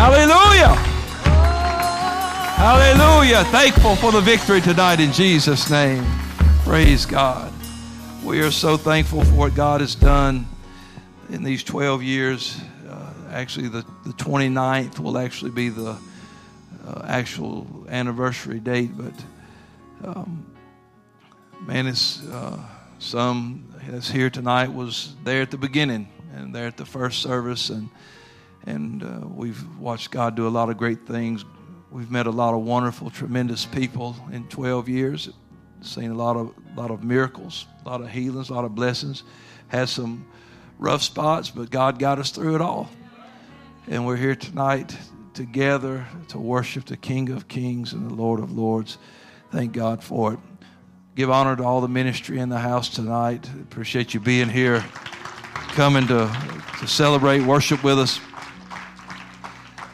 [0.00, 0.74] Hallelujah.
[2.56, 3.44] Hallelujah.
[3.44, 6.02] Thankful for the victory tonight in Jesus' name.
[6.64, 7.52] Praise God.
[8.24, 10.46] We are so thankful for what God has done
[11.28, 12.58] in these 12 years.
[12.88, 15.98] Uh, actually, the, the 29th will actually be the
[16.86, 19.12] uh, actual anniversary date, but
[20.02, 20.50] um,
[21.66, 22.58] man, it's, uh,
[23.00, 27.68] some that's here tonight was there at the beginning and there at the first service,
[27.68, 27.90] and
[28.66, 31.44] and uh, we've watched God do a lot of great things.
[31.90, 35.30] We've met a lot of wonderful, tremendous people in 12 years.
[35.82, 39.22] Seen a lot of lot of miracles, a lot of healings, a lot of blessings.
[39.68, 40.26] Had some
[40.78, 42.90] rough spots, but God got us through it all.
[43.88, 44.96] And we're here tonight
[45.32, 48.98] together to worship the King of Kings and the Lord of Lords.
[49.50, 50.38] Thank God for it.
[51.16, 53.48] Give honor to all the ministry in the house tonight.
[53.62, 54.84] Appreciate you being here,
[55.72, 56.30] coming to,
[56.78, 58.20] to celebrate, worship with us.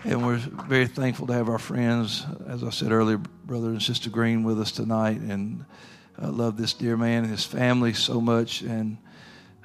[0.09, 4.09] And we're very thankful to have our friends, as I said earlier, Brother and Sister
[4.09, 5.19] Green with us tonight.
[5.19, 5.65] And
[6.17, 8.63] I love this dear man and his family so much.
[8.63, 8.99] And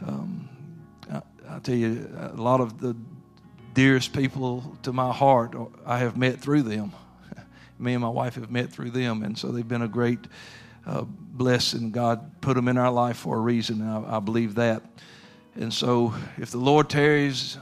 [0.03, 0.49] um,
[1.13, 2.95] I, I tell you, a lot of the
[3.75, 6.91] dearest people to my heart I have met through them.
[7.77, 9.21] Me and my wife have met through them.
[9.21, 10.25] And so they've been a great
[10.87, 11.91] uh, blessing.
[11.91, 13.87] God put them in our life for a reason.
[13.87, 14.81] I, I believe that.
[15.53, 17.59] And so if the Lord tarries,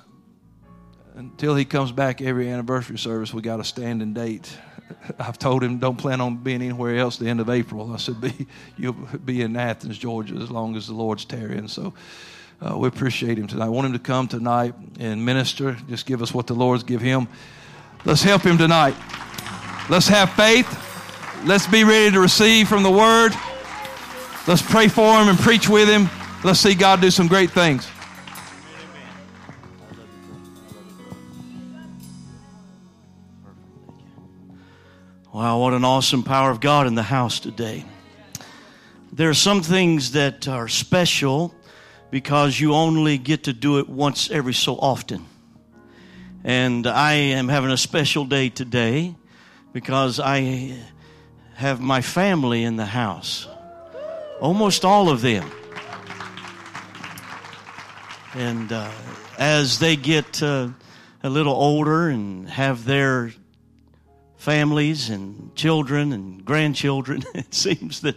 [1.19, 4.57] until he comes back every anniversary service, we got a standing date.
[5.19, 7.91] I've told him don't plan on being anywhere else the end of April.
[7.93, 11.67] I said be you'll be in Athens, Georgia, as long as the Lord's tarrying.
[11.67, 11.93] So
[12.61, 13.65] uh, we appreciate him tonight.
[13.65, 15.75] I want him to come tonight and minister.
[15.89, 17.27] Just give us what the Lord's give him.
[18.05, 18.95] Let's help him tonight.
[19.89, 20.67] Let's have faith.
[21.45, 23.33] Let's be ready to receive from the Word.
[24.47, 26.09] Let's pray for him and preach with him.
[26.45, 27.89] Let's see God do some great things.
[35.39, 37.85] Wow, what an awesome power of God in the house today.
[39.13, 41.55] There are some things that are special
[42.11, 45.25] because you only get to do it once every so often.
[46.43, 49.15] And I am having a special day today
[49.71, 50.77] because I
[51.55, 53.47] have my family in the house.
[54.41, 55.49] Almost all of them.
[58.33, 58.91] And uh,
[59.37, 60.67] as they get uh,
[61.23, 63.31] a little older and have their
[64.39, 67.23] families and children and grandchildren.
[67.35, 68.15] It seems that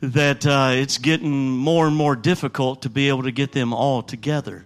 [0.00, 4.02] that uh, it's getting more and more difficult to be able to get them all
[4.02, 4.64] together.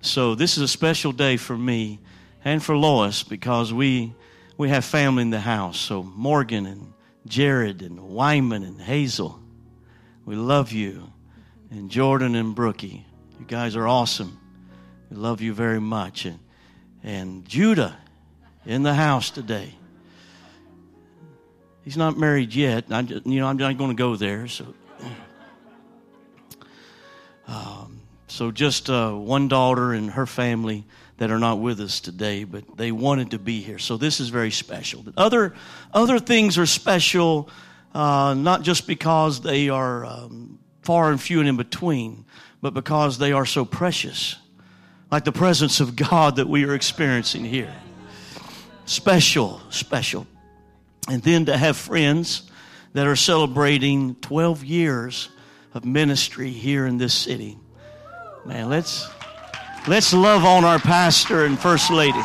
[0.00, 2.00] So this is a special day for me
[2.44, 4.12] and for Lois because we
[4.58, 5.78] we have family in the house.
[5.78, 6.92] So Morgan and
[7.26, 9.40] Jared and Wyman and Hazel,
[10.26, 11.12] we love you,
[11.70, 13.06] and Jordan and Brookie,
[13.38, 14.38] you guys are awesome.
[15.10, 16.40] We love you very much, and
[17.04, 17.96] and Judah
[18.66, 19.74] in the house today.
[21.84, 22.88] He's not married yet.
[22.88, 24.48] Just, you know, I'm not going to go there.
[24.48, 24.72] So,
[27.46, 30.86] um, so just uh, one daughter and her family
[31.18, 33.78] that are not with us today, but they wanted to be here.
[33.78, 35.04] So this is very special.
[35.16, 35.54] Other
[35.92, 37.50] other things are special,
[37.94, 42.24] uh, not just because they are um, far and few and in between,
[42.62, 44.36] but because they are so precious,
[45.12, 47.72] like the presence of God that we are experiencing here.
[48.86, 50.26] Special, special
[51.08, 52.50] and then to have friends
[52.92, 55.28] that are celebrating 12 years
[55.74, 57.58] of ministry here in this city.
[58.44, 59.08] Man, let's
[59.86, 62.22] let's love on our pastor and first lady.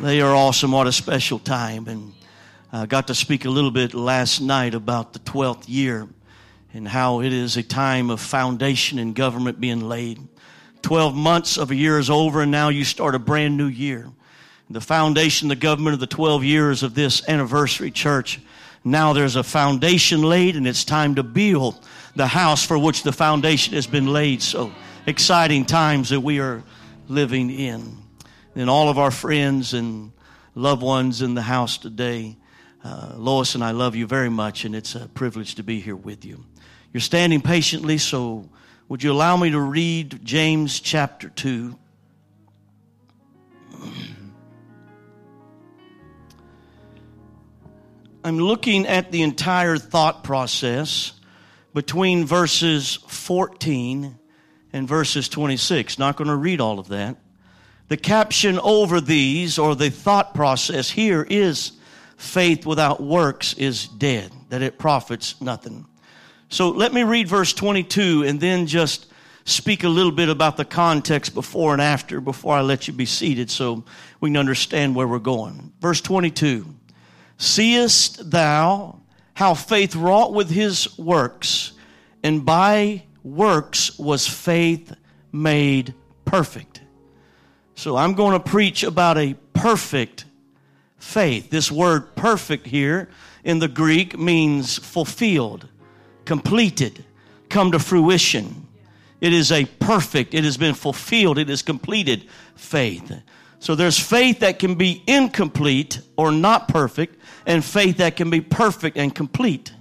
[0.00, 0.72] They are awesome.
[0.72, 1.86] What a special time.
[1.86, 2.14] And
[2.72, 6.08] I got to speak a little bit last night about the 12th year
[6.72, 10.26] and how it is a time of foundation and government being laid.
[10.82, 14.10] 12 months of a year is over and now you start a brand new year.
[14.68, 18.40] The foundation, the government of the 12 years of this anniversary church.
[18.84, 23.12] Now there's a foundation laid and it's time to build the house for which the
[23.12, 24.42] foundation has been laid.
[24.42, 24.72] So
[25.06, 26.62] exciting times that we are
[27.08, 27.98] living in.
[28.54, 30.12] And all of our friends and
[30.54, 32.36] loved ones in the house today,
[32.84, 35.96] uh, Lois and I love you very much and it's a privilege to be here
[35.96, 36.44] with you.
[36.92, 38.48] You're standing patiently, so
[38.90, 41.78] would you allow me to read James chapter 2?
[48.24, 51.12] I'm looking at the entire thought process
[51.72, 54.18] between verses 14
[54.72, 56.00] and verses 26.
[56.00, 57.16] Not going to read all of that.
[57.86, 61.70] The caption over these, or the thought process here, is
[62.16, 65.86] faith without works is dead, that it profits nothing.
[66.50, 69.06] So let me read verse 22 and then just
[69.44, 73.06] speak a little bit about the context before and after before I let you be
[73.06, 73.84] seated so
[74.20, 75.72] we can understand where we're going.
[75.80, 76.66] Verse 22
[77.38, 79.00] Seest thou
[79.34, 81.72] how faith wrought with his works,
[82.22, 84.92] and by works was faith
[85.32, 85.94] made
[86.26, 86.82] perfect.
[87.74, 90.26] So I'm going to preach about a perfect
[90.98, 91.48] faith.
[91.48, 93.08] This word perfect here
[93.42, 95.68] in the Greek means fulfilled,
[96.24, 97.04] completed,
[97.48, 98.66] come to fruition.
[99.20, 103.12] It is a perfect, it has been fulfilled, it is completed faith.
[103.58, 108.40] So there's faith that can be incomplete or not perfect, and faith that can be
[108.40, 109.72] perfect and complete.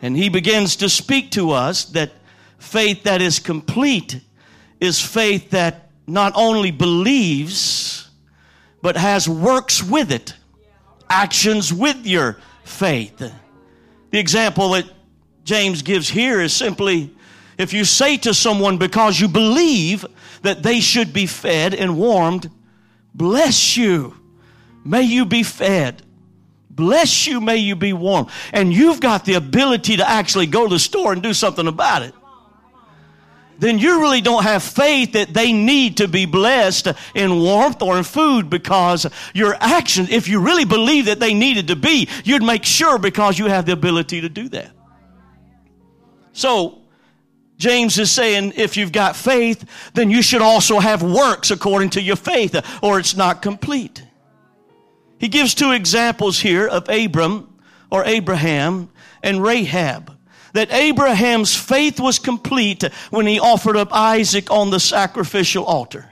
[0.00, 2.12] And he begins to speak to us that
[2.58, 4.20] faith that is complete
[4.80, 8.10] is faith that not only believes,
[8.82, 10.34] but has works with it,
[11.08, 13.18] actions with your faith.
[14.10, 14.84] The example that
[15.44, 17.10] James gives here is simply
[17.58, 20.04] if you say to someone because you believe
[20.42, 22.50] that they should be fed and warmed,
[23.14, 24.16] bless you,
[24.84, 26.02] may you be fed.
[26.70, 28.26] Bless you, may you be warm.
[28.52, 32.02] And you've got the ability to actually go to the store and do something about
[32.02, 32.14] it.
[33.58, 37.96] Then you really don't have faith that they need to be blessed in warmth or
[37.96, 42.42] in food because your actions, if you really believe that they needed to be, you'd
[42.42, 44.72] make sure because you have the ability to do that.
[46.34, 46.82] So,
[47.56, 49.64] James is saying if you've got faith,
[49.94, 54.04] then you should also have works according to your faith, or it's not complete.
[55.18, 57.56] He gives two examples here of Abram
[57.90, 58.90] or Abraham
[59.22, 60.10] and Rahab.
[60.52, 66.08] That Abraham's faith was complete when he offered up Isaac on the sacrificial altar.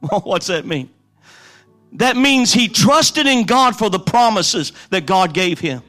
[0.24, 0.90] What's that mean?
[1.92, 5.82] That means he trusted in God for the promises that God gave him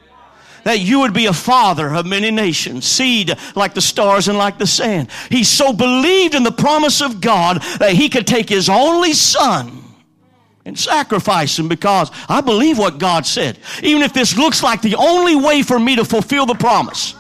[0.64, 4.58] that you would be a father of many nations, seed like the stars and like
[4.58, 5.10] the sand.
[5.30, 9.84] He so believed in the promise of God that he could take his only son
[10.66, 13.60] and sacrifice him because I believe what God said.
[13.82, 17.16] Even if this looks like the only way for me to fulfill the promise.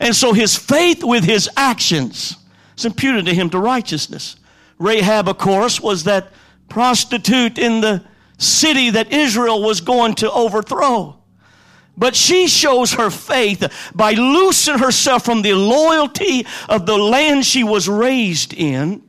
[0.00, 2.36] And so his faith with his actions
[2.76, 4.36] is imputed to him to righteousness.
[4.78, 6.32] Rahab, of course, was that
[6.68, 8.02] prostitute in the
[8.38, 11.18] city that Israel was going to overthrow.
[11.96, 17.64] But she shows her faith by loosing herself from the loyalty of the land she
[17.64, 19.02] was raised in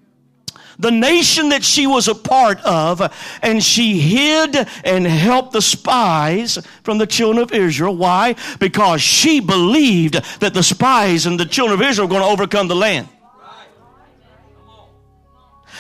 [0.80, 3.02] the nation that she was a part of,
[3.42, 7.96] and she hid and helped the spies from the children of Israel.
[7.96, 8.36] Why?
[8.60, 12.68] Because she believed that the spies and the children of Israel were going to overcome
[12.68, 13.08] the land.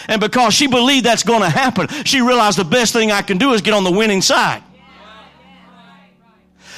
[0.08, 3.38] And because she believed that's going to happen, she realized the best thing I can
[3.38, 4.64] do is get on the winning side.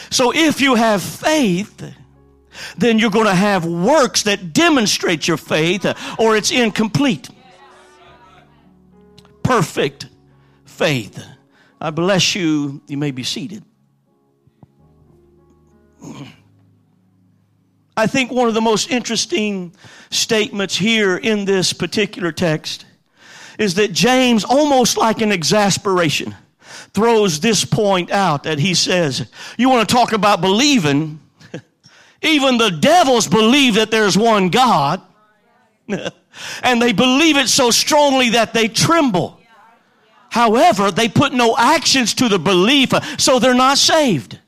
[0.09, 1.93] So if you have faith,
[2.77, 5.85] then you're going to have works that demonstrate your faith,
[6.19, 7.29] or it's incomplete
[9.45, 10.09] perfect
[10.65, 11.23] faith.
[11.79, 12.81] I bless you.
[12.87, 13.63] You may be seated.
[17.95, 19.73] I think one of the most interesting
[20.09, 22.85] statements here in this particular text
[23.57, 26.35] is that James, almost like an exasperation,
[26.93, 31.19] throws this point out that he says, You want to talk about believing?
[32.21, 35.01] Even the devils believe that there's one God.
[35.87, 39.39] and they believe it so strongly that they tremble.
[40.29, 44.39] However, they put no actions to the belief, so they're not saved.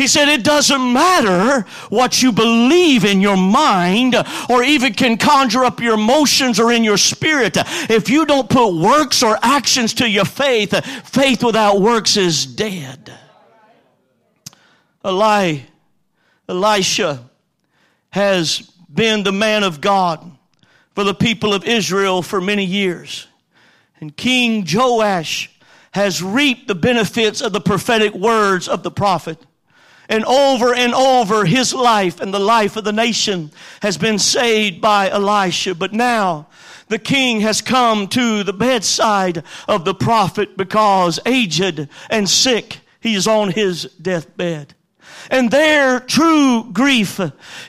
[0.00, 4.16] He said it doesn't matter what you believe in your mind
[4.48, 7.58] or even can conjure up your emotions or in your spirit.
[7.90, 10.72] If you don't put works or actions to your faith,
[11.06, 13.12] faith without works is dead.
[15.06, 15.58] Eli,
[16.48, 17.28] Elisha
[18.08, 20.32] has been the man of God
[20.94, 23.26] for the people of Israel for many years.
[24.00, 25.50] And King Joash
[25.90, 29.36] has reaped the benefits of the prophetic words of the prophet.
[30.10, 34.80] And over and over, his life and the life of the nation has been saved
[34.80, 35.76] by Elisha.
[35.76, 36.48] But now,
[36.88, 43.14] the king has come to the bedside of the prophet because aged and sick, he
[43.14, 44.74] is on his deathbed.
[45.30, 47.20] And their true grief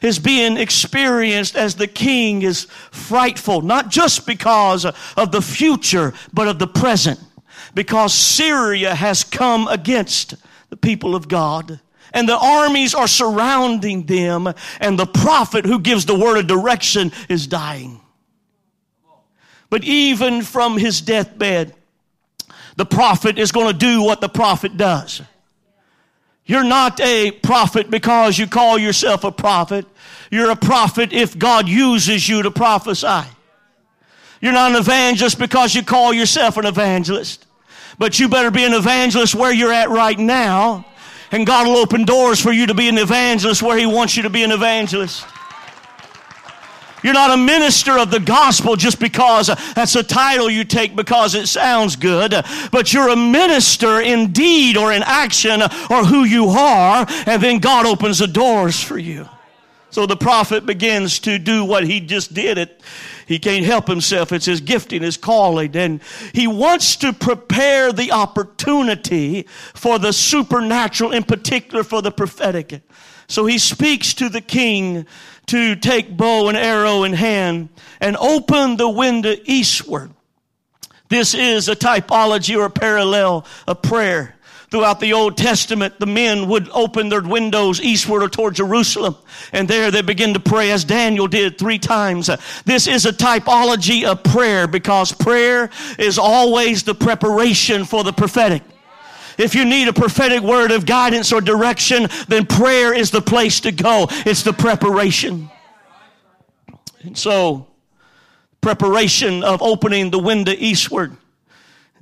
[0.01, 6.47] is being experienced as the king is frightful, not just because of the future, but
[6.47, 7.19] of the present.
[7.75, 10.33] Because Syria has come against
[10.71, 11.79] the people of God
[12.13, 17.11] and the armies are surrounding them, and the prophet who gives the word of direction
[17.29, 18.01] is dying.
[19.69, 21.73] But even from his deathbed,
[22.77, 25.21] The prophet is going to do what the prophet does.
[26.45, 29.85] You're not a prophet because you call yourself a prophet.
[30.31, 33.29] You're a prophet if God uses you to prophesy.
[34.41, 37.45] You're not an evangelist because you call yourself an evangelist.
[37.99, 40.85] But you better be an evangelist where you're at right now.
[41.31, 44.23] And God will open doors for you to be an evangelist where He wants you
[44.23, 45.25] to be an evangelist.
[47.03, 50.95] You're not a minister of the gospel just because uh, that's a title you take
[50.95, 52.35] because it sounds good,
[52.71, 57.59] but you're a minister in deed or in action or who you are, and then
[57.59, 59.27] God opens the doors for you.
[59.89, 62.57] So the prophet begins to do what he just did.
[62.57, 62.81] It
[63.31, 64.31] he can't help himself.
[64.31, 65.75] It's his gifting, his calling.
[65.75, 66.01] And
[66.33, 72.81] he wants to prepare the opportunity for the supernatural, in particular for the prophetic.
[73.27, 75.05] So he speaks to the king
[75.47, 77.69] to take bow and arrow in hand
[77.99, 80.11] and open the window eastward.
[81.07, 84.35] This is a typology or a parallel of prayer.
[84.71, 89.17] Throughout the Old Testament, the men would open their windows eastward or toward Jerusalem,
[89.51, 92.29] and there they begin to pray as Daniel did three times.
[92.63, 98.63] This is a typology of prayer because prayer is always the preparation for the prophetic.
[99.37, 103.59] If you need a prophetic word of guidance or direction, then prayer is the place
[103.61, 104.07] to go.
[104.09, 105.51] It's the preparation.
[107.01, 107.67] And so,
[108.61, 111.17] preparation of opening the window eastward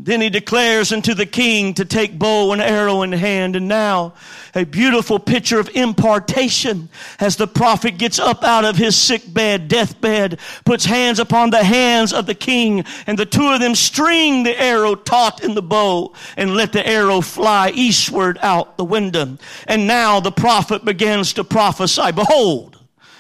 [0.02, 3.58] then he declares unto the king to take bow and arrow in hand.
[3.58, 4.14] And now
[4.56, 6.88] a beautiful picture of impartation
[7.20, 11.66] as the prophet gets up out of his sick bed, deathbed, puts hands upon the
[11.66, 15.62] hands of the king, and the two of them string the arrow taut in the
[15.62, 19.38] bow and let the arrow fly eastward out the window.
[19.68, 22.14] And now the prophet begins to prophesy.
[22.14, 22.79] Behold,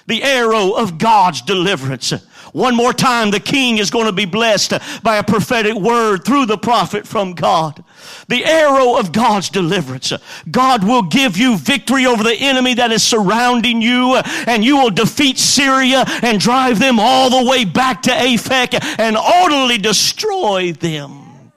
[0.09, 2.11] the arrow of God's deliverance.
[2.51, 4.73] One more time, the king is going to be blessed
[5.03, 7.83] by a prophetic word through the prophet from God.
[8.27, 10.11] The arrow of God's deliverance.
[10.49, 14.15] God will give you victory over the enemy that is surrounding you,
[14.47, 19.15] and you will defeat Syria and drive them all the way back to Aphek and
[19.15, 21.51] utterly destroy them.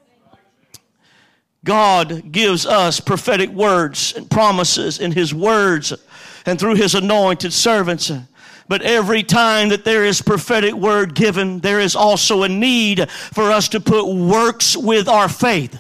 [1.65, 5.93] God gives us prophetic words and promises in His words
[6.45, 8.11] and through His anointed servants.
[8.69, 13.51] But every time that there is prophetic word given, there is also a need for
[13.51, 15.79] us to put works with our faith.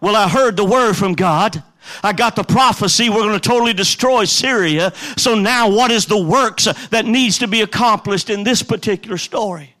[0.00, 1.62] Well, I heard the word from God.
[2.02, 4.92] I got the prophecy we're going to totally destroy Syria.
[5.16, 9.74] So now what is the works that needs to be accomplished in this particular story?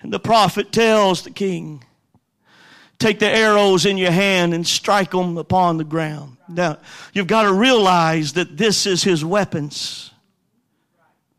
[0.00, 1.84] And the prophet tells the king,
[2.98, 6.36] take the arrows in your hand and strike them upon the ground.
[6.48, 6.78] Now,
[7.12, 10.07] you've got to realize that this is his weapons.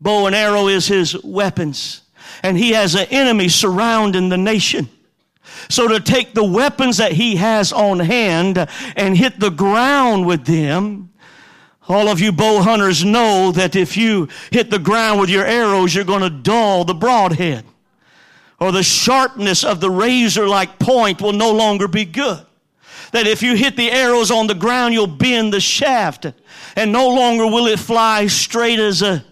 [0.00, 2.02] Bow and arrow is his weapons.
[2.42, 4.88] And he has an enemy surrounding the nation.
[5.68, 10.46] So to take the weapons that he has on hand and hit the ground with
[10.46, 11.10] them,
[11.88, 15.94] all of you bow hunters know that if you hit the ground with your arrows,
[15.94, 17.64] you're going to dull the broadhead.
[18.58, 22.46] Or the sharpness of the razor like point will no longer be good.
[23.12, 26.26] That if you hit the arrows on the ground, you'll bend the shaft
[26.76, 29.24] and no longer will it fly straight as a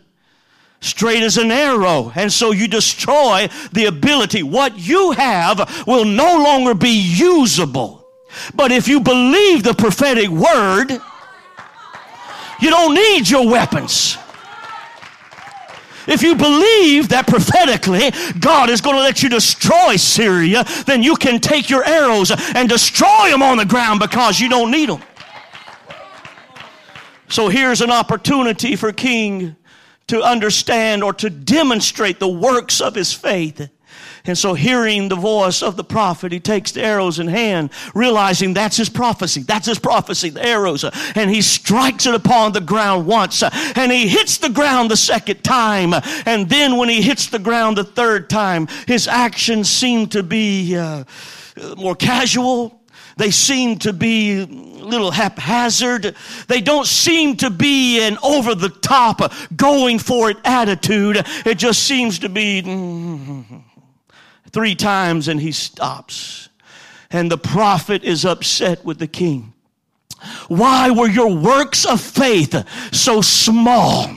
[0.81, 2.13] straight as an arrow.
[2.15, 4.43] And so you destroy the ability.
[4.43, 8.07] What you have will no longer be usable.
[8.55, 10.91] But if you believe the prophetic word,
[12.61, 14.19] you don't need your weapons.
[16.07, 21.17] If you believe that prophetically God is going to let you destroy Syria, then you
[21.17, 25.03] can take your arrows and destroy them on the ground because you don't need them.
[27.29, 29.55] So here's an opportunity for King
[30.09, 33.71] to understand or to demonstrate the works of his faith.
[34.25, 38.53] And so, hearing the voice of the prophet, he takes the arrows in hand, realizing
[38.53, 39.43] that's his prophecy.
[39.43, 40.85] That's his prophecy, the arrows.
[41.15, 43.43] And he strikes it upon the ground once.
[43.43, 45.95] And he hits the ground the second time.
[46.27, 50.77] And then, when he hits the ground the third time, his actions seem to be
[50.77, 51.05] uh,
[51.77, 52.78] more casual,
[53.19, 56.15] they seem to be a little haphazard.
[56.47, 61.25] They don't seem to be an over the top, going for it attitude.
[61.45, 63.63] It just seems to be mm,
[64.51, 66.49] three times and he stops.
[67.11, 69.53] And the prophet is upset with the king.
[70.47, 72.55] Why were your works of faith
[72.93, 74.11] so small?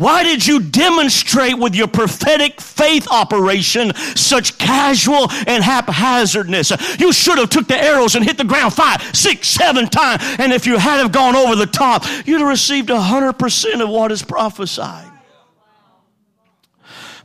[0.00, 6.72] Why did you demonstrate with your prophetic faith operation such casual and haphazardness?
[6.98, 10.22] You should have took the arrows and hit the ground five, six, seven times.
[10.38, 13.82] And if you had have gone over the top, you'd have received a hundred percent
[13.82, 15.12] of what is prophesied.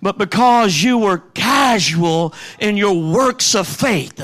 [0.02, 4.22] But because you were casual in your works of faith,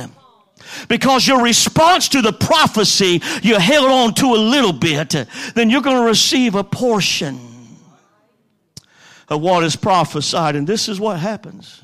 [0.90, 5.16] because your response to the prophecy, you held on to a little bit,
[5.56, 7.51] then you're going to receive a portion
[9.32, 10.58] of what is prophesied.
[10.58, 11.82] And this is what happens.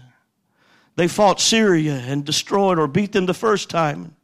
[0.98, 4.16] They fought Syria and destroyed or beat them the first time.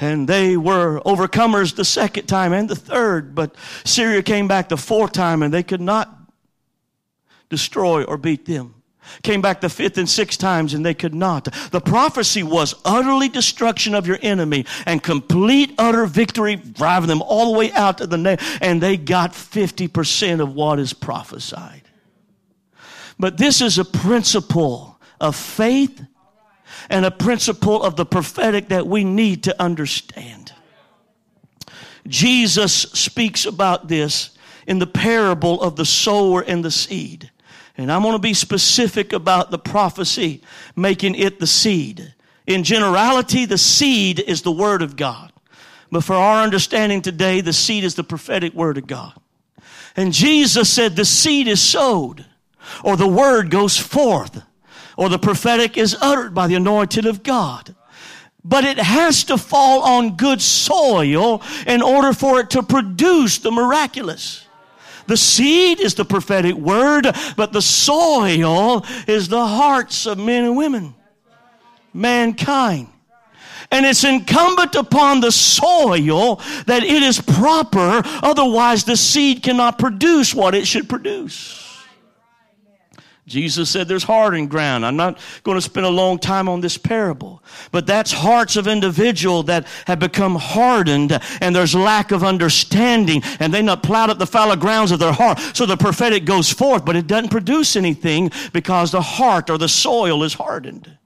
[0.00, 3.34] And they were overcomers the second time and the third.
[3.34, 6.12] But Syria came back the fourth time and they could not
[7.48, 8.74] destroy or beat them.
[9.22, 11.44] Came back the fifth and sixth times and they could not.
[11.70, 17.52] The prophecy was utterly destruction of your enemy and complete utter victory, driving them all
[17.52, 18.42] the way out to the net.
[18.60, 21.87] And they got 50% of what is prophesied.
[23.18, 26.02] But this is a principle of faith
[26.88, 30.52] and a principle of the prophetic that we need to understand.
[32.06, 34.30] Jesus speaks about this
[34.66, 37.30] in the parable of the sower and the seed.
[37.76, 40.42] And I'm going to be specific about the prophecy,
[40.74, 42.14] making it the seed.
[42.46, 45.32] In generality, the seed is the word of God.
[45.90, 49.14] But for our understanding today, the seed is the prophetic word of God.
[49.96, 52.24] And Jesus said the seed is sowed,
[52.84, 54.42] or the word goes forth,
[54.96, 57.74] or the prophetic is uttered by the anointed of God.
[58.44, 63.50] But it has to fall on good soil in order for it to produce the
[63.50, 64.46] miraculous.
[65.06, 67.06] The seed is the prophetic word,
[67.36, 70.94] but the soil is the hearts of men and women,
[71.94, 72.88] mankind.
[73.70, 80.34] And it's incumbent upon the soil that it is proper, otherwise, the seed cannot produce
[80.34, 81.57] what it should produce.
[83.28, 84.84] Jesus said there's hardened ground.
[84.84, 88.66] I'm not going to spend a long time on this parable, but that's hearts of
[88.66, 94.18] individual that have become hardened and there's lack of understanding and they not plowed up
[94.18, 95.38] the fallow grounds of their heart.
[95.54, 99.68] So the prophetic goes forth, but it doesn't produce anything because the heart or the
[99.68, 100.98] soil is hardened.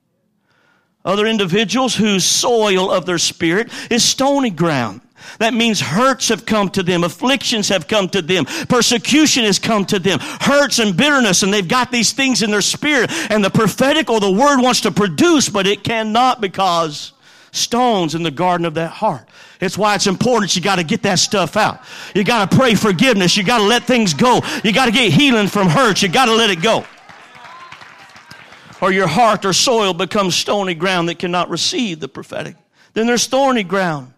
[1.05, 5.01] Other individuals whose soil of their spirit is stony ground.
[5.39, 9.85] That means hurts have come to them, afflictions have come to them, persecution has come
[9.87, 13.51] to them, hurts and bitterness, and they've got these things in their spirit, and the
[13.51, 17.13] prophetic or the word wants to produce, but it cannot because
[17.53, 19.29] stones in the garden of that heart.
[19.61, 21.83] It's why it's important you got to get that stuff out.
[22.15, 23.37] You got to pray forgiveness.
[23.37, 24.41] You got to let things go.
[24.65, 26.03] You got to get healing from hurts.
[26.03, 26.85] You got to let it go.
[28.81, 32.57] Or your heart or soil becomes stony ground that cannot receive the prophetic.
[32.95, 34.13] Then there's thorny ground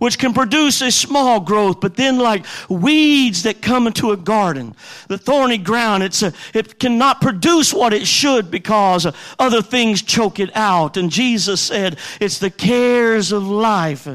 [0.00, 4.74] which can produce a small growth, but then like weeds that come into a garden,
[5.08, 9.06] the thorny ground, it's a, it cannot produce what it should because
[9.38, 10.96] other things choke it out.
[10.96, 14.08] And Jesus said, it's the cares of life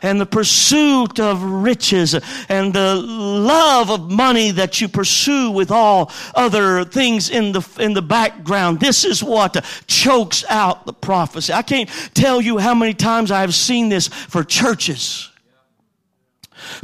[0.00, 2.14] and the pursuit of riches
[2.48, 7.94] and the love of money that you pursue with all other things in the, in
[7.94, 8.78] the background.
[8.78, 11.52] This is what chokes out the prophecy.
[11.52, 15.31] I can't tell you how many times I have seen this for churches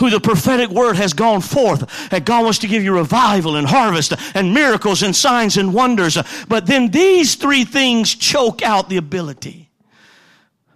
[0.01, 2.11] who the prophetic word has gone forth.
[2.11, 6.19] That God wants to give you revival and harvest and miracles and signs and wonders.
[6.49, 9.71] But then these three things choke out the ability.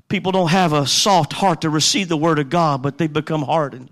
[0.09, 3.43] People don't have a soft heart to receive the word of God, but they become
[3.43, 3.91] hardened.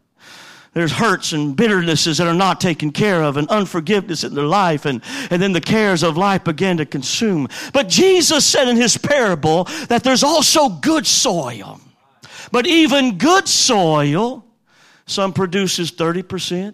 [0.72, 4.84] There's hurts and bitternesses that are not taken care of and unforgiveness in their life
[4.84, 7.48] and, and then the cares of life begin to consume.
[7.72, 11.80] But Jesus said in his parable that there's also good soil.
[12.52, 14.44] But even good soil
[15.10, 16.72] some produces 30%,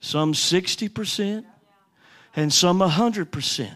[0.00, 1.44] some 60%,
[2.34, 3.70] and some 100%.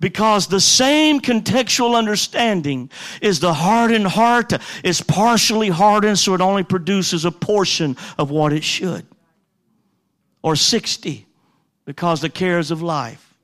[0.00, 6.64] Because the same contextual understanding is the hardened heart is partially hardened, so it only
[6.64, 9.06] produces a portion of what it should.
[10.42, 11.26] Or 60
[11.84, 13.34] because the cares of life.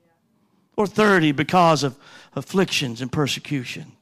[0.76, 1.96] Or 30 because of
[2.34, 3.92] afflictions and persecution.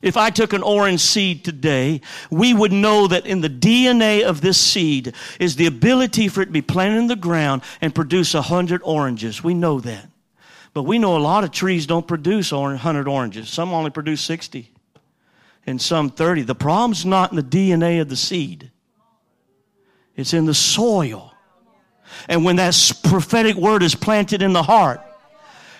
[0.00, 4.40] If I took an orange seed today, we would know that in the DNA of
[4.40, 8.34] this seed is the ability for it to be planted in the ground and produce
[8.34, 9.42] a hundred oranges.
[9.42, 10.08] We know that.
[10.72, 13.48] But we know a lot of trees don't produce 100 oranges.
[13.48, 14.70] Some only produce 60
[15.66, 16.42] and some 30.
[16.42, 18.70] The problem's not in the DNA of the seed.
[20.14, 21.34] It's in the soil.
[22.28, 25.00] And when that prophetic word is planted in the heart,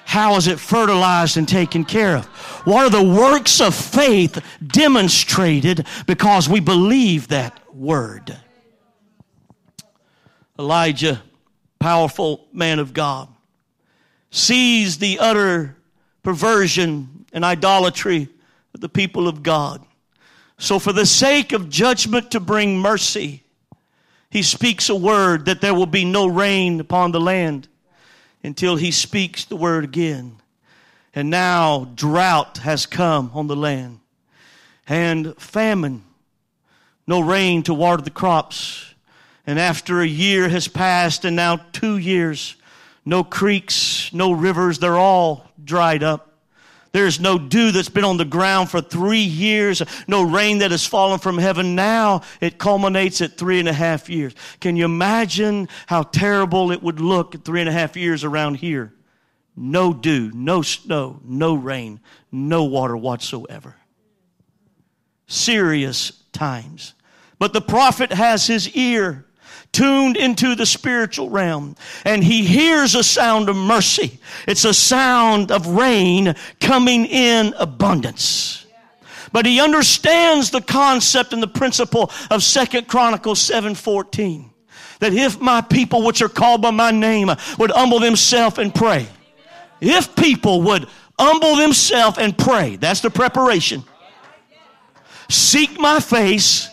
[0.09, 2.25] how is it fertilized and taken care of?
[2.65, 8.35] What are the works of faith demonstrated because we believe that word?
[10.59, 11.23] Elijah,
[11.79, 13.29] powerful man of God,
[14.31, 15.77] sees the utter
[16.23, 18.31] perversion and idolatry
[18.73, 19.85] of the people of God.
[20.57, 23.43] So, for the sake of judgment to bring mercy,
[24.31, 27.69] he speaks a word that there will be no rain upon the land
[28.43, 30.37] until he speaks the word again.
[31.15, 34.01] And now drought has come on the land.
[34.89, 36.03] and famine.
[37.07, 38.95] No rain to water the crops.
[39.47, 42.57] And after a year has passed and now two years,
[43.05, 46.28] no creeks, no rivers, they're all dried up.
[46.93, 50.87] There's no dew that's been on the ground for three years, no rain that has
[50.87, 51.75] fallen from heaven.
[51.75, 54.35] Now it culminates at three and a half years.
[54.61, 58.57] Can you imagine how terrible it would look at three and a half years around
[58.57, 58.95] here?
[59.55, 62.01] No dew, no snow, no rain,
[62.33, 63.77] no water whatsoever.
[65.27, 66.95] Serious times.
[67.39, 69.27] But the prophet has his ear
[69.73, 74.19] tuned into the spiritual realm and he hears a sound of mercy.
[74.47, 78.67] It's a sound of rain coming in abundance.
[79.33, 84.51] But he understands the concept and the principle of Second Chronicles 7:14
[85.01, 89.07] that if my people which are called by my name would humble themselves and pray.
[89.81, 93.85] If people would humble themselves and pray, that's the preparation.
[95.29, 96.69] Seek my face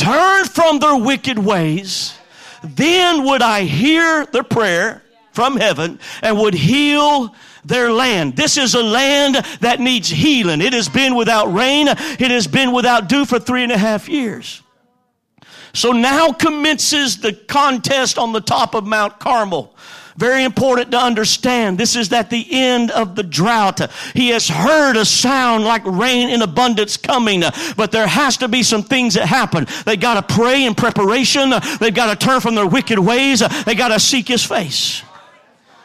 [0.00, 2.16] turn from their wicked ways,
[2.62, 7.34] then would I hear their prayer from heaven and would heal
[7.64, 8.36] their land.
[8.36, 10.62] This is a land that needs healing.
[10.62, 11.88] It has been without rain.
[11.88, 14.62] It has been without dew for three and a half years.
[15.74, 19.74] So now commences the contest on the top of Mount Carmel.
[20.16, 21.78] Very important to understand.
[21.78, 23.80] This is at the end of the drought.
[24.14, 27.42] He has heard a sound like rain in abundance coming,
[27.76, 29.66] but there has to be some things that happen.
[29.86, 31.52] They've got to pray in preparation.
[31.78, 33.42] They've got to turn from their wicked ways.
[33.64, 35.02] They got to seek His face.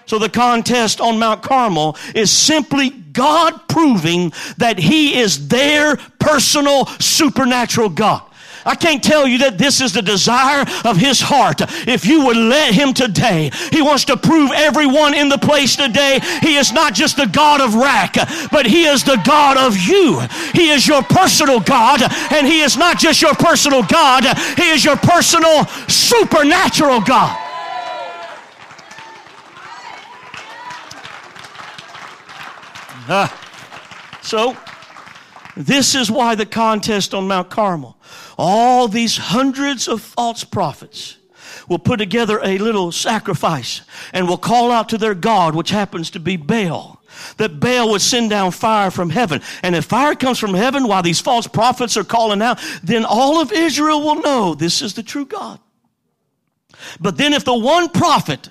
[0.08, 6.86] So the contest on Mount Carmel is simply God proving that He is their personal
[7.00, 8.22] supernatural God.
[8.66, 11.62] I can't tell you that this is the desire of his heart.
[11.88, 16.20] If you would let him today, he wants to prove everyone in the place today
[16.42, 18.16] he is not just the God of Rack,
[18.52, 20.20] but he is the God of you.
[20.54, 22.02] He is your personal God,
[22.32, 24.24] and he is not just your personal God,
[24.58, 27.42] he is your personal supernatural God.
[33.08, 33.28] Uh,
[34.22, 34.58] so,
[35.56, 37.95] this is why the contest on Mount Carmel
[38.38, 41.18] all these hundreds of false prophets
[41.68, 43.82] will put together a little sacrifice
[44.14, 47.02] and will call out to their God, which happens to be Baal.
[47.38, 49.42] That Baal would send down fire from heaven.
[49.64, 53.40] And if fire comes from heaven while these false prophets are calling out, then all
[53.40, 55.60] of Israel will know this is the true God.
[57.00, 58.50] But then if the one prophet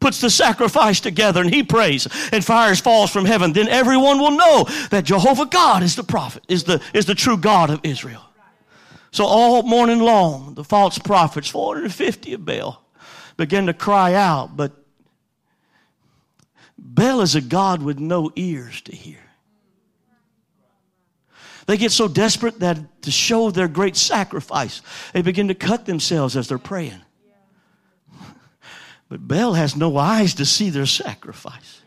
[0.00, 4.36] puts the sacrifice together and he prays and fire falls from heaven, then everyone will
[4.36, 8.22] know that Jehovah God is the prophet, is the, is the true God of Israel.
[9.14, 12.84] So all morning long, the false prophets, 450 of Baal,
[13.36, 14.72] began to cry out, but
[16.76, 19.20] Baal is a God with no ears to hear.
[21.66, 26.36] They get so desperate that to show their great sacrifice, they begin to cut themselves
[26.36, 27.00] as they're praying.
[29.08, 31.82] But Baal has no eyes to see their sacrifice.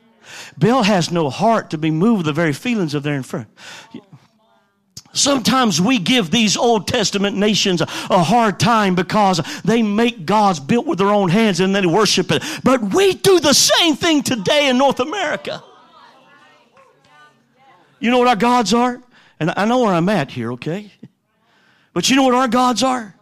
[0.57, 3.51] Baal has no heart to be moved with the very feelings of their infirmity.
[5.17, 10.85] Sometimes we give these Old Testament nations a hard time because they make gods built
[10.85, 12.43] with their own hands and they worship it.
[12.63, 15.63] But we do the same thing today in North America.
[17.99, 19.01] You know what our gods are?
[19.39, 20.91] And I know where I'm at here, okay?
[21.93, 23.15] But you know what our gods are?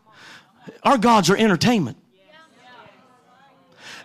[0.83, 1.97] Our gods are entertainment.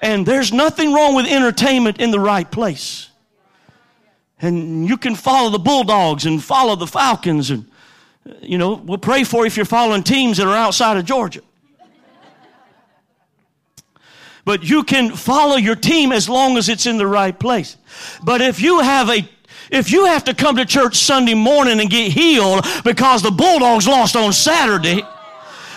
[0.03, 3.11] And there's nothing wrong with entertainment in the right place.
[4.41, 7.70] And you can follow the Bulldogs and follow the Falcons and
[8.41, 11.41] you know, we'll pray for you if you're following teams that are outside of Georgia.
[14.45, 17.77] But you can follow your team as long as it's in the right place.
[18.23, 19.29] But if you have a
[19.71, 23.87] if you have to come to church Sunday morning and get healed because the Bulldogs
[23.87, 25.03] lost on Saturday,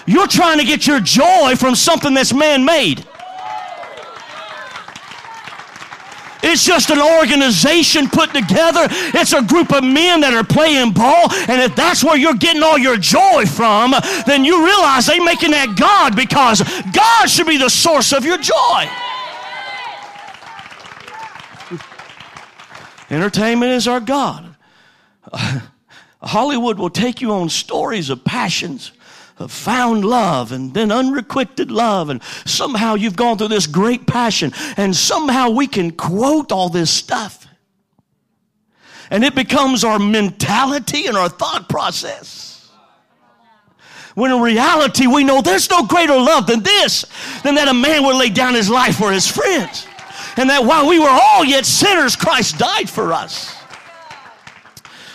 [0.07, 3.05] you're trying to get your joy from something that's man made.
[6.43, 8.87] It's just an organization put together.
[9.15, 11.31] It's a group of men that are playing ball.
[11.47, 13.93] And if that's where you're getting all your joy from,
[14.27, 18.37] then you realize they're making that God because God should be the source of your
[18.37, 18.89] joy.
[23.09, 24.55] Entertainment is our God.
[26.21, 28.91] Hollywood will take you on stories of passions
[29.39, 32.09] Uh, found love and then unrequited love.
[32.09, 36.91] And somehow you've gone through this great passion and somehow we can quote all this
[36.91, 37.47] stuff.
[39.09, 42.69] And it becomes our mentality and our thought process.
[44.13, 47.05] When in reality we know there's no greater love than this
[47.41, 49.87] than that a man would lay down his life for his friends.
[50.37, 53.55] And that while we were all yet sinners christ died for us.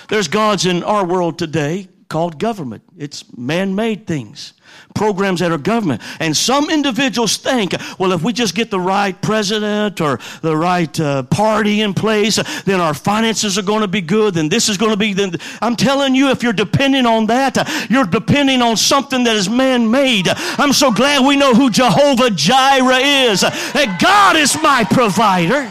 [0.09, 2.83] There's gods in our world today called government.
[2.97, 4.55] It's man made things,
[4.95, 6.01] programs that are government.
[6.21, 10.99] And some individuals think, well, if we just get the right president or the right
[10.99, 14.79] uh, party in place, then our finances are going to be good, then this is
[14.79, 15.13] going to be.
[15.13, 17.57] Then I'm telling you, if you're depending on that,
[17.91, 20.29] you're depending on something that is man made.
[20.29, 25.71] I'm so glad we know who Jehovah Jireh is, that God is my provider.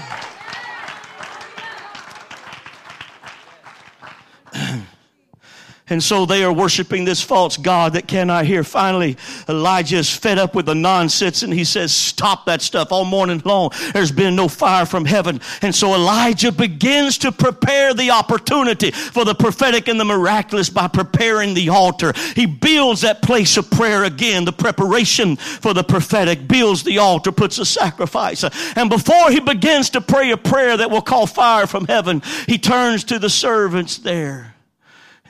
[5.89, 8.63] And so they are worshiping this false God that cannot hear.
[8.63, 9.15] Finally,
[9.47, 13.41] Elijah is fed up with the nonsense and he says, stop that stuff all morning
[13.45, 13.71] long.
[13.93, 15.39] There's been no fire from heaven.
[15.61, 20.89] And so Elijah begins to prepare the opportunity for the prophetic and the miraculous by
[20.89, 22.11] preparing the altar.
[22.35, 27.31] He builds that place of prayer again, the preparation for the prophetic, builds the altar,
[27.31, 28.43] puts a sacrifice.
[28.75, 32.57] And before he begins to pray a prayer that will call fire from heaven, he
[32.57, 34.56] turns to the servants there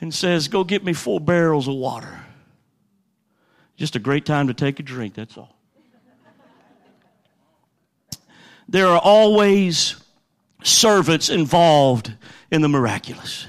[0.00, 2.20] and says, Go get me four barrels of water.
[3.76, 5.54] Just a great time to take a drink, that's all.
[8.68, 9.96] There are always
[10.62, 12.12] servants involved
[12.50, 13.46] in the miraculous.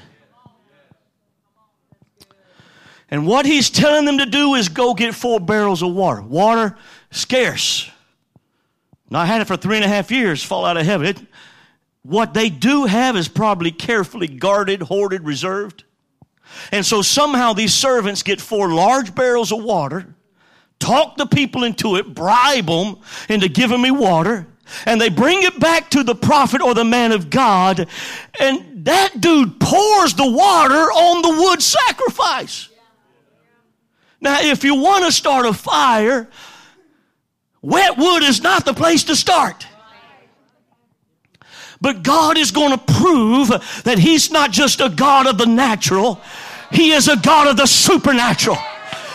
[3.11, 6.21] And what he's telling them to do is go get four barrels of water.
[6.21, 6.77] Water,
[7.11, 7.89] scarce.
[9.09, 11.07] Now, I had it for three and a half years, fall out of heaven.
[11.07, 11.21] It,
[12.03, 15.83] what they do have is probably carefully guarded, hoarded, reserved.
[16.71, 20.13] And so somehow these servants get four large barrels of water,
[20.79, 24.47] talk the people into it, bribe them into giving me water,
[24.85, 27.87] and they bring it back to the prophet or the man of God,
[28.39, 32.69] and that dude pours the water on the wood sacrifice.
[34.21, 36.29] Now, if you want to start a fire,
[37.61, 39.65] wet wood is not the place to start.
[41.81, 43.47] But God is going to prove
[43.83, 46.19] that He's not just a God of the natural,
[46.71, 48.57] He is a God of the supernatural.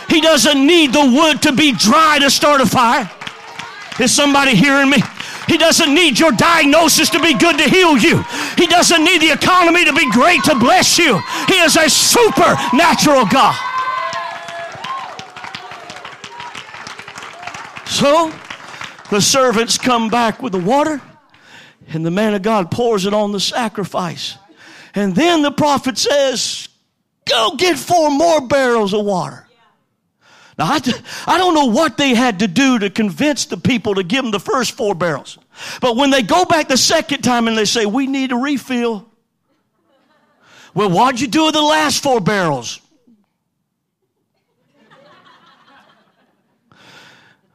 [0.09, 3.11] He doesn't need the wood to be dry to start a fire.
[4.01, 4.99] Is somebody hearing me?
[5.47, 8.25] He doesn't need your diagnosis to be good to heal you.
[8.57, 11.21] He doesn't need the economy to be great to bless you.
[11.49, 13.55] He is a supernatural God.
[17.87, 18.33] So
[19.11, 21.01] the servants come back with the water.
[21.89, 24.37] And the man of God pours it on the sacrifice.
[24.95, 26.69] And then the prophet says,
[27.27, 29.47] Go get four more barrels of water.
[30.59, 30.81] Now, I,
[31.27, 34.31] I don't know what they had to do to convince the people to give them
[34.31, 35.39] the first four barrels.
[35.81, 39.09] But when they go back the second time and they say, We need a refill.
[40.75, 42.81] Well, what'd you do with the last four barrels?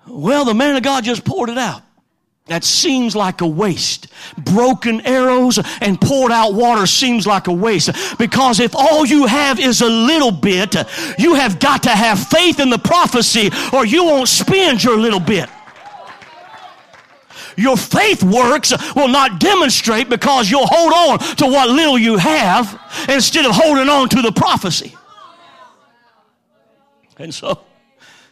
[0.08, 1.84] Well, the man of God just poured it out
[2.50, 4.08] that seems like a waste.
[4.38, 8.18] Broken arrows and poured out water seems like a waste.
[8.18, 10.76] Because if all you have is a little bit,
[11.18, 15.20] you have got to have faith in the prophecy or you won't spend your little
[15.20, 15.48] bit.
[17.56, 22.80] Your faith works will not demonstrate because you'll hold on to what little you have
[23.10, 24.96] instead of holding on to the prophecy.
[27.18, 27.60] And so,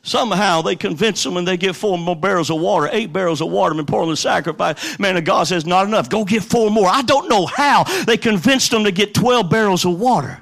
[0.08, 3.50] Somehow they convince them and they get four more barrels of water, eight barrels of
[3.50, 4.98] water, and pour them the sacrifice.
[5.00, 6.10] Man of God says, not enough.
[6.10, 6.88] Go get four more.
[6.88, 10.40] I don't know how they convinced them to get 12 barrels of water.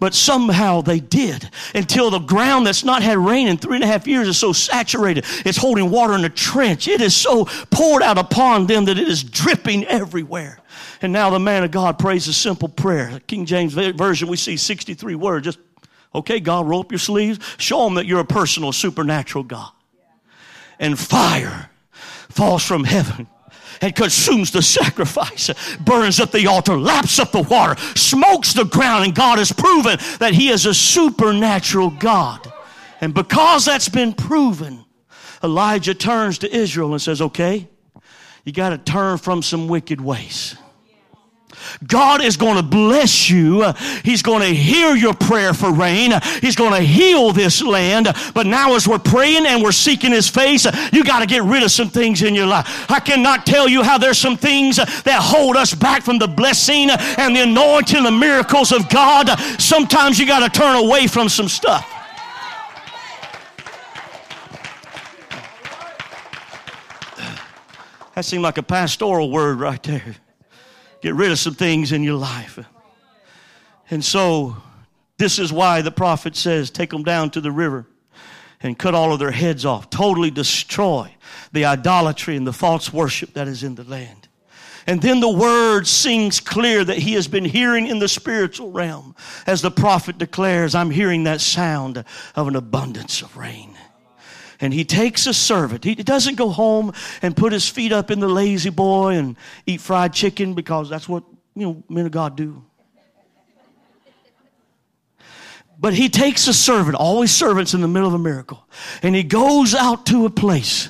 [0.00, 3.86] But somehow they did until the ground that's not had rain in three and a
[3.86, 5.26] half years is so saturated.
[5.44, 6.88] It's holding water in a trench.
[6.88, 10.58] It is so poured out upon them that it is dripping everywhere.
[11.02, 13.20] And now the man of God prays a simple prayer.
[13.26, 15.44] King James Version, we see 63 words.
[15.44, 15.58] Just
[16.16, 17.38] Okay, God, roll up your sleeves.
[17.58, 19.70] Show them that you're a personal, supernatural God.
[20.78, 21.70] And fire
[22.30, 23.28] falls from heaven
[23.82, 29.04] and consumes the sacrifice, burns up the altar, laps up the water, smokes the ground,
[29.04, 32.50] and God has proven that He is a supernatural God.
[33.02, 34.86] And because that's been proven,
[35.44, 37.68] Elijah turns to Israel and says, Okay,
[38.44, 40.56] you got to turn from some wicked ways.
[41.86, 43.72] God is going to bless you.
[44.02, 46.12] He's going to hear your prayer for rain.
[46.40, 48.08] He's going to heal this land.
[48.34, 51.62] But now as we're praying and we're seeking His face, you got to get rid
[51.62, 52.90] of some things in your life.
[52.90, 56.90] I cannot tell you how there's some things that hold us back from the blessing
[56.90, 59.28] and the anointing the miracles of God.
[59.60, 61.92] Sometimes you got to turn away from some stuff.
[68.14, 70.16] That seemed like a pastoral word right there.
[71.06, 72.58] Get rid of some things in your life.
[73.92, 74.56] And so,
[75.18, 77.86] this is why the prophet says, take them down to the river
[78.60, 79.88] and cut all of their heads off.
[79.88, 81.14] Totally destroy
[81.52, 84.26] the idolatry and the false worship that is in the land.
[84.88, 89.14] And then the word sings clear that he has been hearing in the spiritual realm.
[89.46, 93.78] As the prophet declares, I'm hearing that sound of an abundance of rain.
[94.60, 95.84] And he takes a servant.
[95.84, 96.92] He doesn't go home
[97.22, 101.24] and put his feet up in the La-Z-Boy and eat fried chicken because that's what,
[101.54, 102.64] you know, men of God do.
[105.78, 108.66] But he takes a servant, always servants in the middle of a miracle,
[109.02, 110.88] and he goes out to a place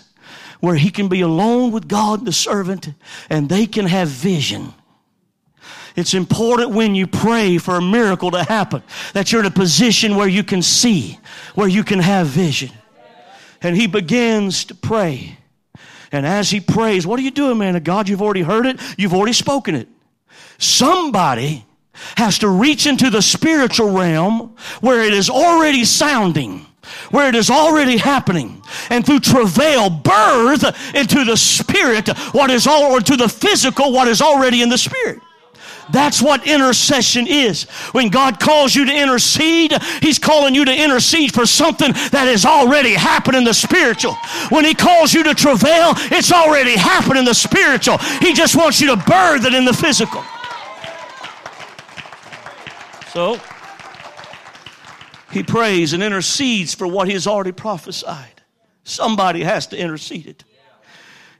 [0.61, 2.93] where he can be alone with God, the servant,
[3.29, 4.73] and they can have vision.
[5.97, 10.15] It's important when you pray for a miracle to happen that you're in a position
[10.15, 11.19] where you can see,
[11.55, 12.71] where you can have vision.
[13.63, 15.39] And he begins to pray.
[16.13, 18.09] And as he prays, what are you doing, man of God?
[18.09, 19.89] You've already heard it, you've already spoken it.
[20.59, 21.65] Somebody
[22.17, 26.67] has to reach into the spiritual realm where it is already sounding
[27.11, 32.93] where it is already happening and through travail birth into the spirit what is all
[32.93, 35.21] or to the physical what is already in the spirit
[35.91, 37.65] that's what intercession is.
[37.93, 39.73] When God calls you to intercede,
[40.03, 44.15] He's calling you to intercede for something that has already happened in the spiritual.
[44.49, 47.99] When He calls you to travail, it's already happened in the spiritual.
[48.21, 50.25] He just wants you to birth it in the physical.
[53.13, 53.41] So,
[55.31, 58.43] he prays and intercedes for what he has already prophesied.
[58.85, 60.45] Somebody has to intercede it.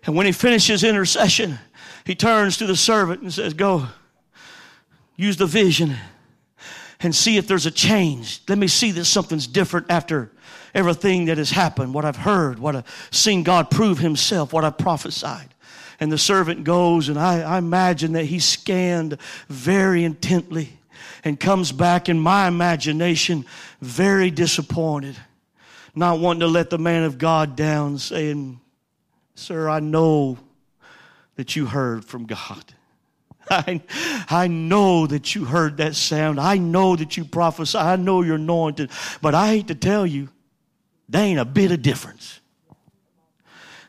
[0.05, 1.59] And when he finishes intercession,
[2.05, 3.89] he turns to the servant and says, Go,
[5.17, 5.97] use the vision
[7.01, 8.43] and see if there's a change.
[8.49, 10.31] Let me see that something's different after
[10.75, 14.79] everything that has happened, what I've heard, what I've seen God prove himself, what I've
[14.79, 15.49] prophesied.
[15.99, 19.17] And the servant goes, and I, I imagine that he scanned
[19.49, 20.79] very intently
[21.25, 23.47] and comes back in my imagination
[23.81, 25.17] very disappointed,
[25.95, 28.61] not wanting to let the man of God down, saying,
[29.35, 30.39] Sir, I know
[31.37, 32.75] that you heard from God.
[33.51, 33.81] I,
[34.29, 36.41] I know that you heard that sound.
[36.41, 37.79] I know that you prophesy.
[37.79, 38.91] I know you're anointed.
[39.23, 40.29] But I hate to tell you,
[41.09, 42.41] there ain't a bit of difference.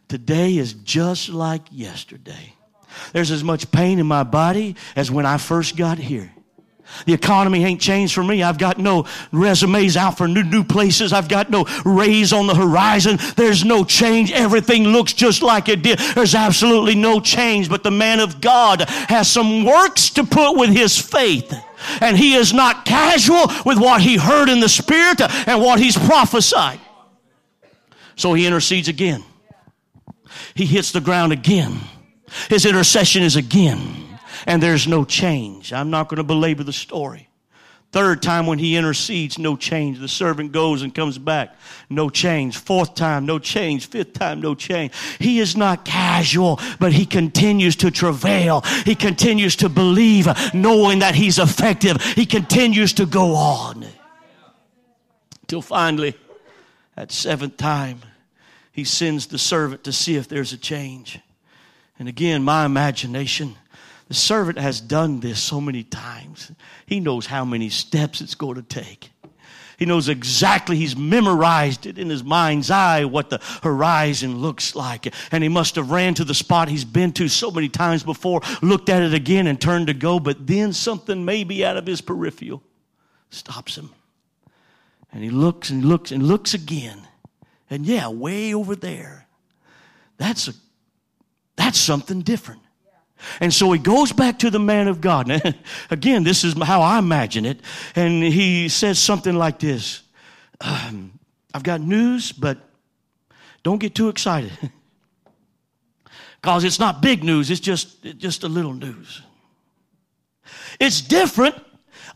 [0.07, 2.53] Today is just like yesterday.
[3.13, 6.31] There's as much pain in my body as when I first got here.
[7.05, 8.43] The economy ain't changed for me.
[8.43, 11.13] I've got no resumes out for new, new places.
[11.13, 13.17] I've got no raise on the horizon.
[13.35, 14.31] There's no change.
[14.31, 15.99] Everything looks just like it did.
[15.99, 17.69] There's absolutely no change.
[17.69, 21.53] But the man of God has some works to put with his faith.
[22.01, 25.97] And he is not casual with what he heard in the spirit and what he's
[25.97, 26.79] prophesied.
[28.15, 29.23] So he intercedes again.
[30.55, 31.79] He hits the ground again.
[32.49, 34.06] His intercession is again
[34.45, 35.73] and there's no change.
[35.73, 37.27] I'm not going to belabor the story.
[37.93, 39.99] Third time when he intercedes, no change.
[39.99, 41.55] The servant goes and comes back,
[41.89, 42.57] no change.
[42.57, 43.87] Fourth time, no change.
[43.87, 44.93] Fifth time, no change.
[45.19, 48.61] He is not casual, but he continues to travail.
[48.83, 52.01] He continues to believe, knowing that he's effective.
[52.03, 53.85] He continues to go on.
[55.47, 56.13] Till finally,
[56.97, 58.01] at seventh time,
[58.73, 61.19] he sends the servant to see if there's a change.
[61.97, 63.55] And again, my imagination
[64.07, 66.51] the servant has done this so many times.
[66.85, 69.11] He knows how many steps it's going to take.
[69.77, 75.13] He knows exactly, he's memorized it in his mind's eye what the horizon looks like.
[75.31, 78.41] And he must have ran to the spot he's been to so many times before,
[78.63, 82.01] looked at it again and turned to go, but then something maybe out of his
[82.01, 82.63] peripheral
[83.29, 83.91] stops him.
[85.11, 87.07] And he looks and looks and looks again.
[87.69, 89.27] And yeah, way over there.
[90.17, 90.53] That's a
[91.55, 92.61] that's something different.
[93.39, 95.29] And so he goes back to the man of God.
[95.89, 97.59] Again, this is how I imagine it.
[97.95, 100.03] And he says something like this
[100.61, 101.19] um,
[101.53, 102.57] I've got news, but
[103.63, 104.51] don't get too excited.
[106.39, 109.21] Because it's not big news, it's just, it's just a little news.
[110.79, 111.55] It's different.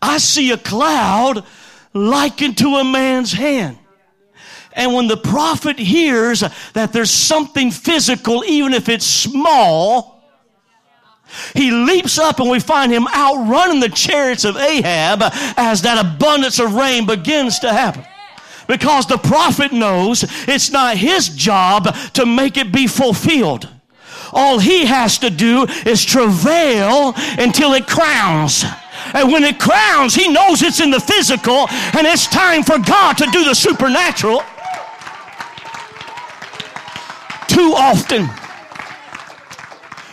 [0.02, 1.44] I see a cloud
[1.94, 3.78] likened to a man's hand.
[4.74, 10.11] And when the prophet hears that there's something physical, even if it's small,
[11.56, 15.22] he leaps up and we find him outrunning the chariots of Ahab
[15.58, 18.05] as that abundance of rain begins to happen.
[18.68, 23.68] Because the prophet knows it's not his job to make it be fulfilled.
[24.34, 28.64] All he has to do is travail until it crowns.
[29.14, 33.18] And when it crowns, he knows it's in the physical and it's time for God
[33.18, 34.43] to do the supernatural.
[37.47, 38.30] Too often,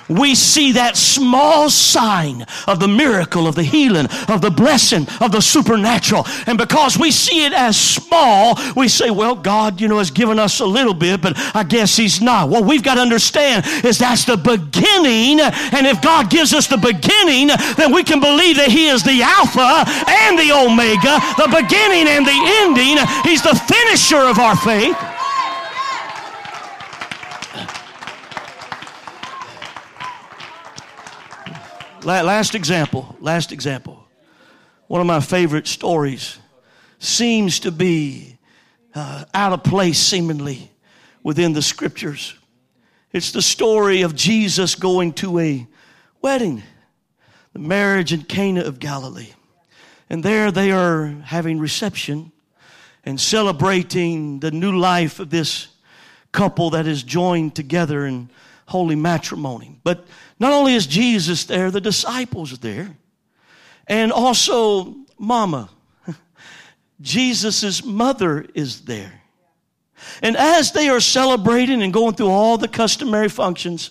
[0.08, 5.32] we see that small sign of the miracle, of the healing, of the blessing, of
[5.32, 6.26] the supernatural.
[6.46, 10.38] And because we see it as small, we say, well, God, you know, has given
[10.38, 12.48] us a little bit, but I guess He's not.
[12.48, 15.40] What we've got to understand is that's the beginning.
[15.40, 19.22] And if God gives us the beginning, then we can believe that He is the
[19.22, 22.96] Alpha and the Omega, the beginning and the ending.
[23.24, 24.96] He's the finisher of our faith.
[32.08, 34.02] Last example, last example.
[34.86, 36.38] One of my favorite stories
[36.98, 38.38] seems to be
[38.94, 40.70] uh, out of place, seemingly,
[41.22, 42.34] within the scriptures.
[43.12, 45.66] It's the story of Jesus going to a
[46.22, 46.62] wedding,
[47.52, 49.34] the marriage in Cana of Galilee.
[50.08, 52.32] And there they are having reception
[53.04, 55.68] and celebrating the new life of this
[56.32, 58.30] couple that is joined together in
[58.68, 59.80] holy matrimony.
[59.82, 60.06] But
[60.38, 62.96] not only is Jesus there, the disciples are there.
[63.86, 65.70] And also Mama.
[67.00, 69.22] Jesus' mother is there.
[70.22, 73.90] And as they are celebrating and going through all the customary functions,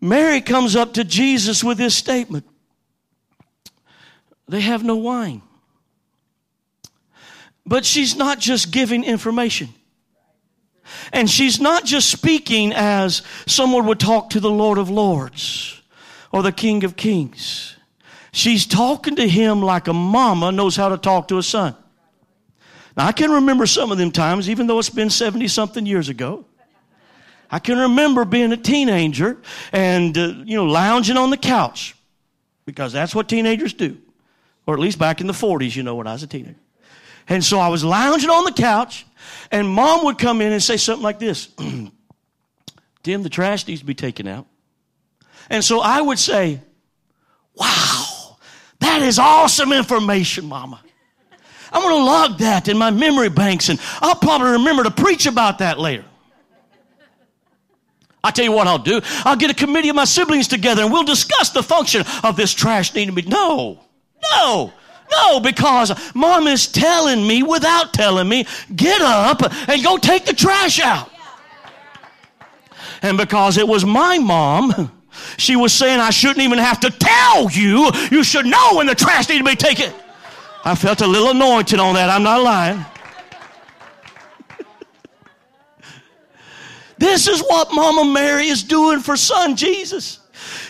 [0.00, 2.46] Mary comes up to Jesus with this statement.
[4.46, 5.42] They have no wine.
[7.66, 9.70] But she's not just giving information.
[11.12, 15.82] And she's not just speaking as someone would talk to the Lord of Lords
[16.32, 17.76] or the King of Kings.
[18.32, 21.76] She's talking to him like a mama knows how to talk to a son.
[22.96, 26.08] Now, I can remember some of them times, even though it's been 70 something years
[26.08, 26.44] ago.
[27.50, 29.38] I can remember being a teenager
[29.72, 31.94] and, uh, you know, lounging on the couch
[32.64, 33.98] because that's what teenagers do.
[34.66, 36.56] Or at least back in the 40s, you know, when I was a teenager.
[37.28, 39.06] And so I was lounging on the couch
[39.50, 41.48] and mom would come in and say something like this
[43.02, 44.46] Tim, the trash needs to be taken out.
[45.50, 46.60] And so I would say,
[47.54, 48.38] Wow,
[48.80, 50.80] that is awesome information, mama.
[51.72, 55.26] I'm going to log that in my memory banks and I'll probably remember to preach
[55.26, 56.04] about that later.
[58.22, 59.00] I tell you what I'll do.
[59.24, 62.54] I'll get a committee of my siblings together and we'll discuss the function of this
[62.54, 63.28] trash needing to be.
[63.28, 63.80] No,
[64.32, 64.72] no.
[65.10, 70.32] No, because mom is telling me without telling me, get up and go take the
[70.32, 71.10] trash out.
[73.02, 74.90] And because it was my mom,
[75.36, 77.90] she was saying I shouldn't even have to tell you.
[78.10, 79.92] You should know when the trash needs to be taken.
[80.64, 82.08] I felt a little anointed on that.
[82.08, 82.84] I'm not lying.
[86.98, 90.20] this is what Mama Mary is doing for son Jesus.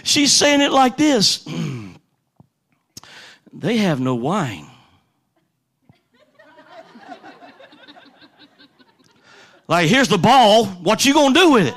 [0.03, 1.47] She's saying it like this.
[3.55, 4.67] they have no wine.
[9.67, 10.67] Like, here's the ball.
[10.67, 11.75] What you gonna do with it?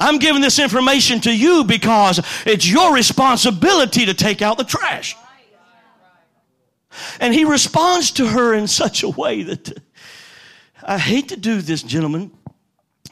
[0.00, 5.16] I'm giving this information to you because it's your responsibility to take out the trash.
[7.20, 9.80] And he responds to her in such a way that
[10.82, 12.32] I hate to do this, gentlemen,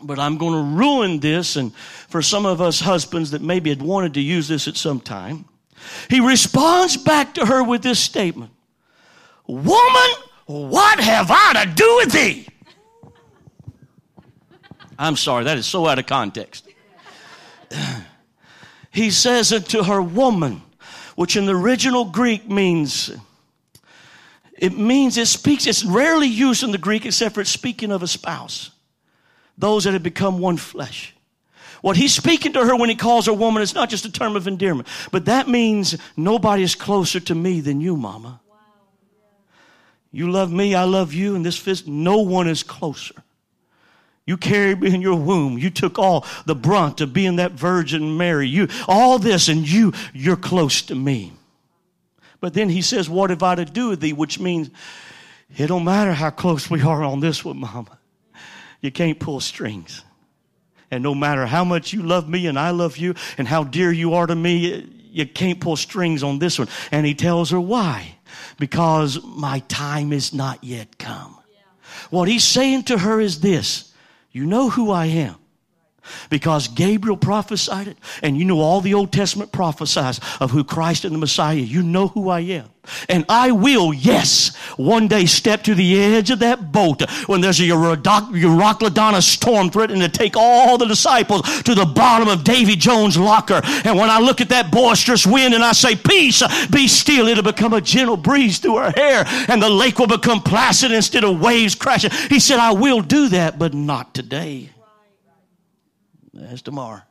[0.03, 1.57] but I'm going to ruin this.
[1.57, 5.01] And for some of us husbands that maybe had wanted to use this at some
[5.01, 5.47] time,
[6.09, 8.53] he responds back to her with this statement
[9.47, 10.11] Woman,
[10.47, 12.47] what have I to do with thee?
[14.99, 16.69] I'm sorry, that is so out of context.
[18.93, 20.61] He says it to her woman,
[21.17, 23.11] which in the original Greek means
[24.53, 28.03] it means it speaks, it's rarely used in the Greek except for it's speaking of
[28.03, 28.71] a spouse.
[29.59, 31.12] Those that have become one flesh.
[31.83, 34.37] What he's speaking to her when he calls her woman is not just a term
[34.37, 38.41] of endearment, but that means nobody is closer to me than you, mama.
[40.13, 43.15] You love me, I love you, and this fist, no one is closer.
[44.27, 45.59] You carried me in your womb.
[45.59, 48.47] You took all the brunt of being that Virgin Mary.
[48.47, 51.33] You, all this, and you, you're close to me.
[52.41, 54.13] But then he says, What have I to do with thee?
[54.13, 54.71] Which means
[55.57, 57.99] it don't matter how close we are on this one, mama.
[58.81, 60.05] You can't pull strings.
[60.93, 63.91] And no matter how much you love me and I love you and how dear
[63.91, 66.69] you are to me, you can't pull strings on this one.
[66.93, 68.17] And he tells her why?
[68.59, 71.39] Because my time is not yet come.
[72.11, 73.95] What he's saying to her is this.
[74.33, 75.37] You know who I am
[76.31, 81.05] because Gabriel prophesied it, and you know all the Old Testament prophesies of who Christ
[81.05, 81.57] and the Messiah.
[81.57, 82.69] You know who I am.
[83.09, 87.61] And I will, yes, one day step to the edge of that boat when there's
[87.61, 93.17] a Euroclydon storm threatening to take all the disciples to the bottom of Davy Jones'
[93.17, 93.61] locker.
[93.85, 97.45] And when I look at that boisterous wind and I say, Peace, be still, it'll
[97.45, 101.41] become a gentle breeze through her hair and the lake will become placid instead of
[101.41, 102.11] waves crashing.
[102.29, 104.72] He said, I will do that, but not today.
[106.35, 107.03] That's tomorrow.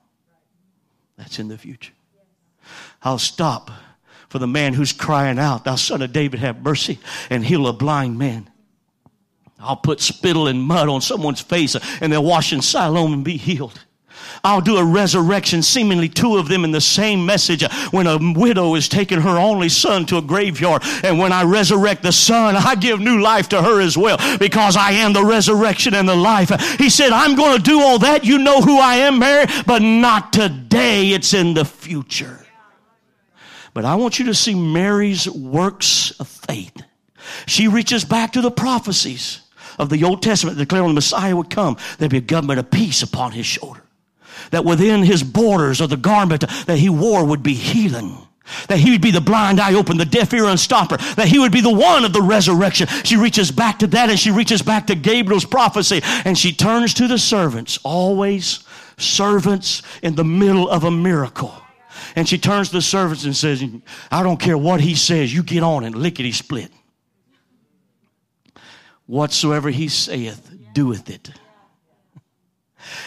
[1.18, 1.94] That's in the future.
[3.04, 3.72] I'll stop
[4.30, 7.00] for the man who's crying out, Thou son of David, have mercy,
[7.30, 8.50] and heal a blind man.
[9.60, 13.38] I'll put spittle and mud on someone's face and they'll wash in Siloam and be
[13.38, 13.80] healed.
[14.44, 17.64] I'll do a resurrection, seemingly two of them in the same message.
[17.92, 22.04] When a widow is taking her only son to a graveyard, and when I resurrect
[22.04, 25.94] the son, I give new life to her as well because I am the resurrection
[25.94, 26.50] and the life.
[26.78, 28.26] He said, I'm going to do all that.
[28.26, 31.10] You know who I am, Mary, but not today.
[31.12, 32.46] It's in the future.
[33.74, 36.76] But I want you to see Mary's works of faith.
[37.46, 39.42] She reaches back to the prophecies
[39.80, 41.78] of the Old Testament declaring the Messiah would come.
[41.98, 43.82] There'd be a government of peace upon his shoulder
[44.52, 48.18] that within his borders of the garment that he wore would be healing.
[48.68, 51.16] That he would be the blind eye open, the deaf ear unstopper.
[51.16, 52.88] That he would be the one of the resurrection.
[53.04, 56.94] She reaches back to that and she reaches back to Gabriel's prophecy and she turns
[56.96, 58.64] to the servants, always
[58.98, 61.54] servants in the middle of a miracle.
[62.16, 63.64] And she turns to the servants and says,
[64.12, 66.72] I don't care what he says, you get on and lickety split.
[69.06, 71.32] Whatsoever he saith, doeth it.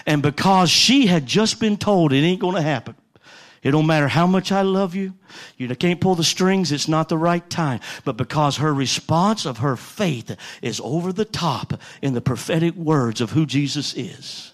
[0.06, 2.94] And because she had just been told it ain't going to happen,
[3.62, 5.14] it don't matter how much I love you.
[5.56, 6.70] You can't pull the strings.
[6.70, 7.80] It's not the right time.
[8.04, 11.72] But because her response of her faith is over the top
[12.02, 14.52] in the prophetic words of who Jesus is,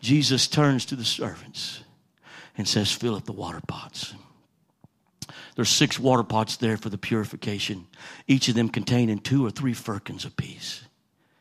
[0.00, 1.82] Jesus turns to the servants
[2.56, 4.14] and says, fill up the water pots.
[5.54, 7.88] There's six water pots there for the purification,
[8.26, 10.82] each of them containing two or three firkins apiece.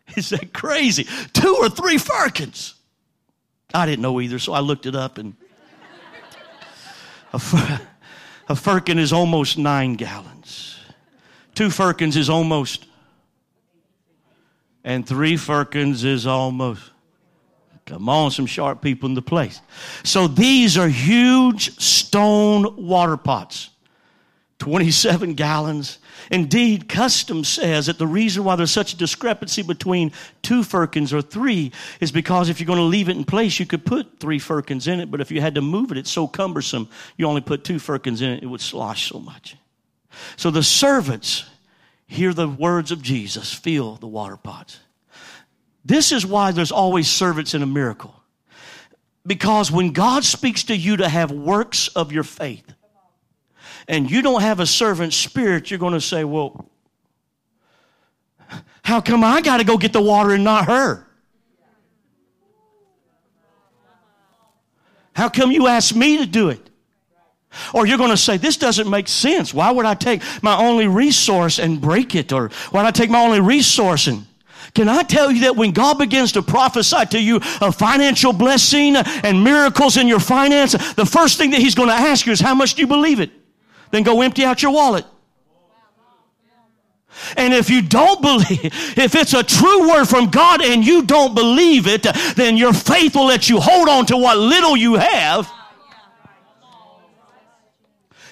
[0.16, 1.08] Is that crazy?
[1.34, 2.76] Two or three firkins.
[3.74, 5.36] I didn't know either, so I looked it up and
[7.34, 7.80] a,
[8.50, 10.80] a firkin is almost nine gallons.
[11.54, 12.86] Two firkins is almost,
[14.84, 16.92] and three firkins is almost.
[17.86, 19.62] Come on, some sharp people in the place.
[20.04, 23.70] So these are huge stone water pots.
[24.60, 26.00] 27 gallons.
[26.32, 30.12] Indeed, custom says that the reason why there's such a discrepancy between
[30.42, 33.66] two firkins or three is because if you're going to leave it in place, you
[33.66, 36.28] could put three firkins in it, but if you had to move it, it's so
[36.28, 39.56] cumbersome, you only put two firkins in it, it would slosh so much.
[40.36, 41.46] So the servants
[42.08, 44.80] hear the words of Jesus, fill the water pots.
[45.86, 48.14] This is why there's always servants in a miracle.
[49.26, 52.74] Because when God speaks to you to have works of your faith,
[53.88, 56.70] and you don't have a servant spirit, you're going to say, well,
[58.84, 61.06] how come I got to go get the water and not her?
[65.14, 66.70] How come you asked me to do it?
[67.74, 69.54] Or you're going to say, this doesn't make sense.
[69.54, 72.32] Why would I take my only resource and break it?
[72.32, 74.26] Or why would I take my only resource and
[74.74, 78.96] can I tell you that when God begins to prophesy to you a financial blessing
[78.96, 82.40] and miracles in your finance, the first thing that He's going to ask you is,
[82.40, 83.32] how much do you believe it?
[83.92, 85.06] Then go empty out your wallet.
[87.36, 88.60] And if you don't believe,
[88.98, 93.16] if it's a true word from God and you don't believe it, then your faith
[93.16, 95.52] will let you hold on to what little you have.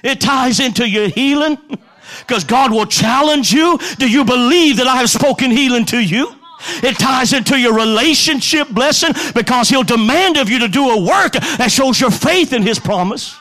[0.04, 1.58] It ties into your healing
[2.20, 3.80] because God will challenge you.
[3.98, 6.34] Do you believe that I have spoken healing to you?
[6.82, 11.34] It ties into your relationship blessing because He'll demand of you to do a work
[11.34, 13.36] that shows your faith in His promise.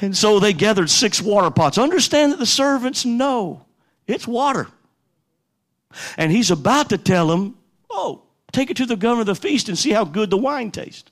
[0.00, 1.78] And so they gathered six water pots.
[1.78, 3.64] Understand that the servants know
[4.06, 4.68] it's water.
[6.16, 7.56] And he's about to tell them,
[7.90, 8.22] oh,
[8.52, 11.10] take it to the governor of the feast and see how good the wine tastes.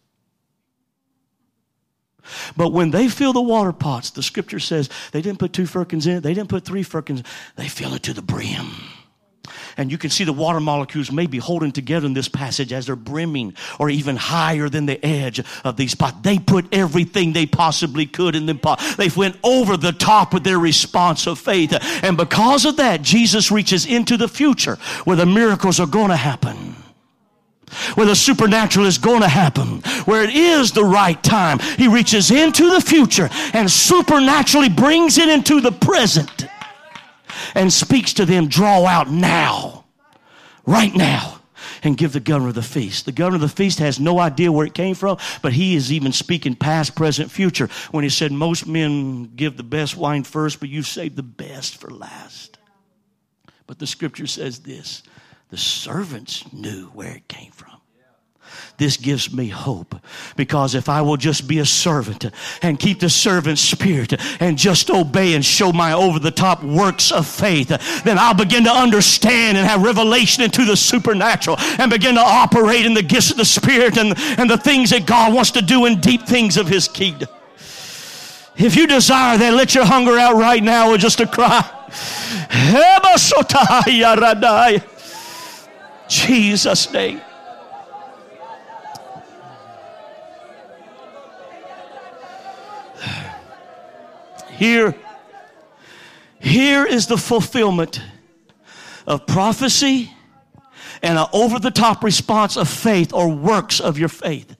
[2.56, 6.06] But when they fill the water pots, the scripture says they didn't put two firkins
[6.06, 7.22] in it, they didn't put three firkins,
[7.54, 8.70] they fill it to the brim.
[9.76, 12.96] And you can see the water molecules maybe holding together in this passage as they're
[12.96, 16.16] brimming or even higher than the edge of these pots.
[16.22, 18.82] They put everything they possibly could in the pot.
[18.96, 21.76] They went over the top with their response of faith.
[22.02, 26.16] And because of that, Jesus reaches into the future where the miracles are going to
[26.16, 26.76] happen
[27.94, 31.58] where the supernatural is going to happen, where it is the right time.
[31.58, 36.46] He reaches into the future and supernaturally brings it into the present
[37.54, 39.84] and speaks to them, draw out now,
[40.64, 41.40] right now,
[41.82, 43.04] and give the governor the feast.
[43.04, 45.92] The governor of the feast has no idea where it came from, but he is
[45.92, 50.60] even speaking past, present, future when he said, Most men give the best wine first,
[50.60, 52.58] but you save the best for last.
[53.66, 55.02] But the scripture says this
[55.50, 57.75] the servants knew where it came from.
[58.78, 59.94] This gives me hope.
[60.36, 62.26] Because if I will just be a servant
[62.62, 67.10] and keep the servant spirit and just obey and show my over the top works
[67.10, 67.68] of faith,
[68.04, 72.84] then I'll begin to understand and have revelation into the supernatural and begin to operate
[72.84, 75.86] in the gifts of the spirit and, and the things that God wants to do
[75.86, 77.28] in deep things of his kingdom.
[78.56, 81.62] If you desire that, let your hunger out right now with just a cry.
[86.08, 87.20] Jesus' name.
[94.56, 94.94] Here,
[96.40, 98.00] here is the fulfillment
[99.06, 100.10] of prophecy
[101.02, 104.56] and an over the top response of faith or works of your faith.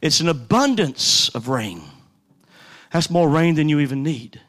[0.00, 1.82] It's an abundance of rain.
[2.92, 4.40] That's more rain than you even need.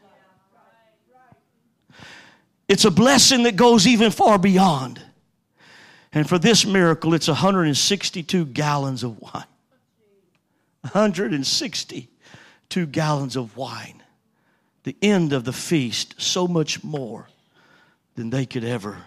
[2.68, 5.00] It's a blessing that goes even far beyond.
[6.12, 9.44] And for this miracle, it's 162 gallons of wine.
[10.82, 14.02] 162 gallons of wine.
[14.86, 17.26] The end of the feast, so much more
[18.14, 18.98] than they could ever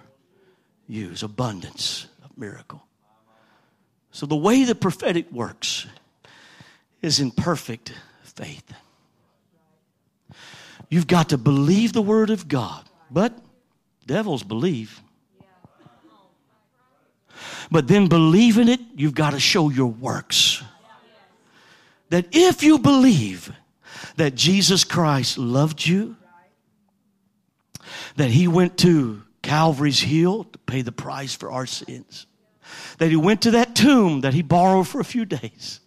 [0.89, 1.23] use.
[1.23, 2.83] Abundance of miracle.
[4.11, 5.87] So the way the prophetic works
[7.01, 8.73] is in perfect faith.
[10.89, 12.83] You've got to believe the word of God.
[13.09, 13.39] But
[14.05, 15.01] devils believe.
[17.71, 20.61] But then believing it, you've got to show your works.
[22.09, 23.53] That if you believe
[24.15, 26.15] that Jesus Christ loved you,
[28.15, 32.27] that he went to Calvary's Hill to pay the price for our sins,
[32.97, 35.79] that he went to that tomb that he borrowed for a few days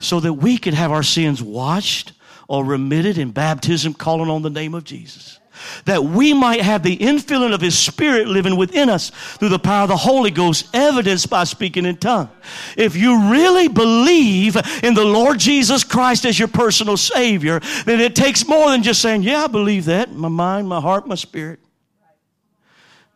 [0.00, 2.12] so that we could have our sins washed
[2.48, 5.38] or remitted in baptism, calling on the name of Jesus.
[5.84, 9.82] That we might have the infilling of His Spirit living within us through the power
[9.82, 12.30] of the Holy Ghost, evidenced by speaking in tongue.
[12.76, 18.14] If you really believe in the Lord Jesus Christ as your personal Savior, then it
[18.14, 20.12] takes more than just saying, Yeah, I believe that.
[20.12, 21.60] My mind, my heart, my spirit.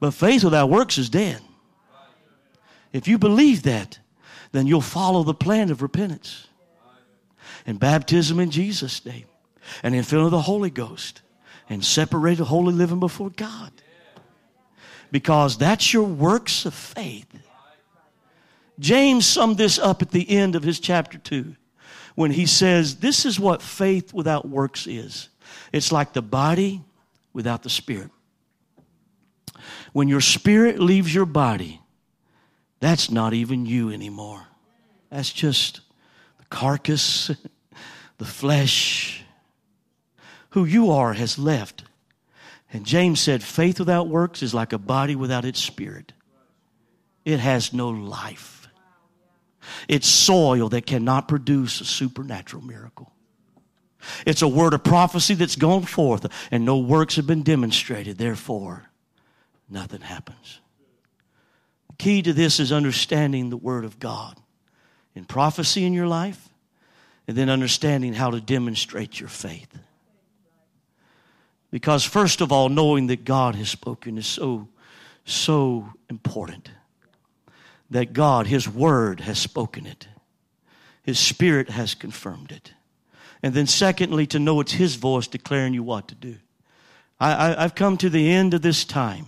[0.00, 1.40] But faith without works is dead.
[2.92, 3.98] If you believe that,
[4.52, 6.46] then you'll follow the plan of repentance
[7.66, 9.24] and baptism in Jesus' name
[9.82, 11.22] and in filling of the Holy Ghost
[11.68, 13.72] and separate the holy living before God.
[15.10, 17.26] Because that's your works of faith.
[18.78, 21.54] James summed this up at the end of his chapter 2
[22.14, 25.28] when he says, This is what faith without works is.
[25.72, 26.82] It's like the body
[27.32, 28.10] without the spirit.
[29.92, 31.80] When your spirit leaves your body,
[32.80, 34.44] that's not even you anymore.
[35.10, 35.80] That's just
[36.38, 37.30] the carcass,
[38.18, 39.21] the flesh,
[40.52, 41.84] who you are has left.
[42.72, 46.12] And James said, faith without works is like a body without its spirit.
[47.24, 48.68] It has no life.
[49.88, 53.12] It's soil that cannot produce a supernatural miracle.
[54.26, 58.18] It's a word of prophecy that's gone forth and no works have been demonstrated.
[58.18, 58.84] Therefore,
[59.68, 60.60] nothing happens.
[61.90, 64.36] The key to this is understanding the word of God
[65.14, 66.48] in prophecy in your life
[67.28, 69.78] and then understanding how to demonstrate your faith.
[71.72, 74.68] Because, first of all, knowing that God has spoken is so,
[75.24, 76.70] so important.
[77.90, 80.06] That God, His Word, has spoken it,
[81.02, 82.72] His Spirit has confirmed it.
[83.42, 86.36] And then, secondly, to know it's His voice declaring you what to do.
[87.18, 89.26] I, I, I've come to the end of this time.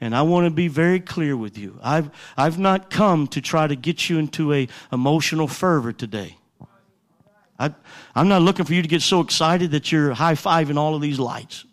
[0.00, 1.78] And I want to be very clear with you.
[1.82, 6.36] I've, I've not come to try to get you into a emotional fervor today.
[7.58, 7.72] I,
[8.14, 11.00] I'm not looking for you to get so excited that you're high fiving all of
[11.00, 11.64] these lights.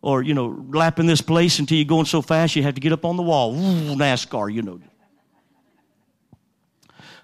[0.00, 2.92] Or, you know, lapping this place until you're going so fast you have to get
[2.92, 3.54] up on the wall.
[3.54, 4.80] Ooh, NASCAR, you know.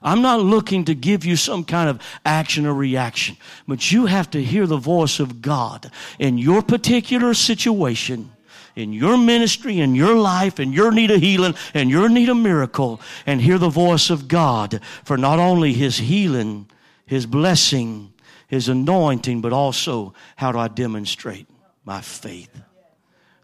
[0.00, 3.36] I'm not looking to give you some kind of action or reaction,
[3.66, 5.90] but you have to hear the voice of God
[6.20, 8.30] in your particular situation
[8.78, 12.36] in your ministry, in your life, in your need of healing, and your need of
[12.36, 16.70] miracle, and hear the voice of God for not only His healing,
[17.04, 18.12] His blessing,
[18.46, 21.48] His anointing, but also how do I demonstrate
[21.84, 22.60] my faith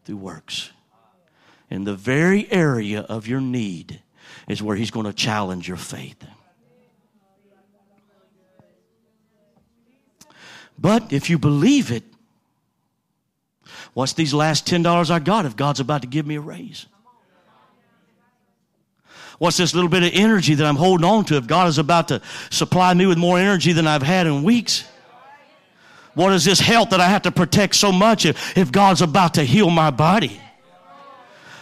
[0.04, 0.70] through works.
[1.68, 4.00] In the very area of your need
[4.46, 6.24] is where He's going to challenge your faith.
[10.78, 12.04] But if you believe it,
[13.94, 16.86] What's these last $10 I got if God's about to give me a raise?
[19.38, 22.08] What's this little bit of energy that I'm holding on to if God is about
[22.08, 22.20] to
[22.50, 24.84] supply me with more energy than I've had in weeks?
[26.14, 29.34] What is this health that I have to protect so much if, if God's about
[29.34, 30.40] to heal my body?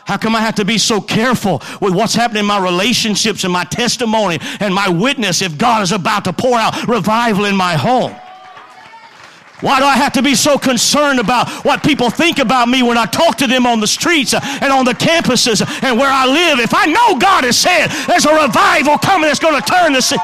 [0.04, 3.52] How come I have to be so careful with what's happening in my relationships and
[3.52, 7.74] my testimony and my witness if God is about to pour out revival in my
[7.74, 8.14] home?
[9.62, 12.98] Why do I have to be so concerned about what people think about me when
[12.98, 16.58] I talk to them on the streets and on the campuses and where I live?
[16.58, 20.02] If I know God has said there's a revival coming that's going to turn the
[20.02, 20.20] city.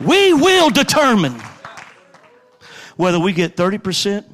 [0.00, 1.42] We will determine
[2.96, 4.24] whether we get 30%,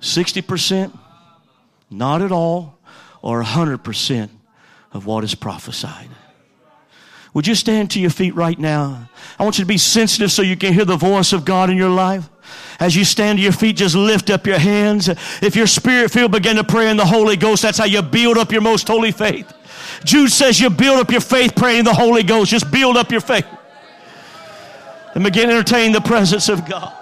[0.00, 0.98] 60%,
[1.88, 2.78] not at all,
[3.22, 4.28] or 100%
[4.92, 6.08] of what is prophesied.
[7.32, 9.08] Would you stand to your feet right now?
[9.38, 11.76] I want you to be sensitive so you can hear the voice of God in
[11.76, 12.28] your life.
[12.80, 15.08] As you stand to your feet, just lift up your hands.
[15.40, 18.36] If your spirit feel begin to pray in the Holy Ghost, that's how you build
[18.36, 19.52] up your most holy faith.
[20.04, 22.50] Jude says you build up your faith praying the Holy Ghost.
[22.50, 23.46] Just build up your faith.
[25.14, 26.96] And begin to entertain the presence of God.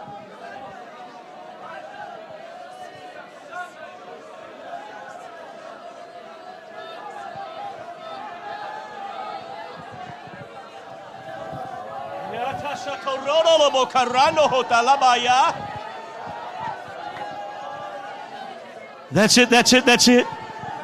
[19.11, 20.27] That's it, that's it, that's it.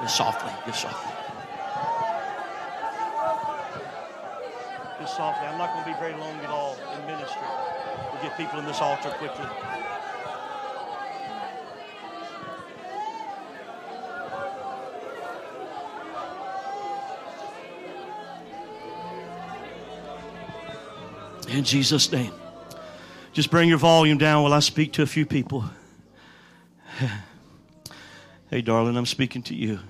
[0.00, 1.12] Just softly, just softly.
[5.00, 5.46] Just softly.
[5.46, 7.42] I'm not going to be very long at all in ministry.
[8.12, 9.46] We'll get people in this altar quickly.
[21.48, 22.32] In Jesus' name.
[23.34, 25.64] Just bring your volume down while I speak to a few people.
[28.50, 29.80] Hey, darling, I'm speaking to you.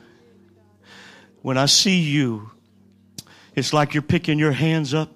[1.42, 2.50] When I see you,
[3.54, 5.10] it's like you're picking your hands up.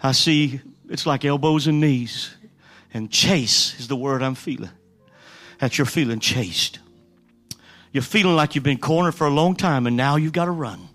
[0.00, 2.32] I see it's like elbows and knees.
[2.94, 4.70] And chase is the word I'm feeling.
[5.58, 6.78] That you're feeling chased.
[7.90, 10.52] You're feeling like you've been cornered for a long time and now you've got to
[10.52, 10.88] run.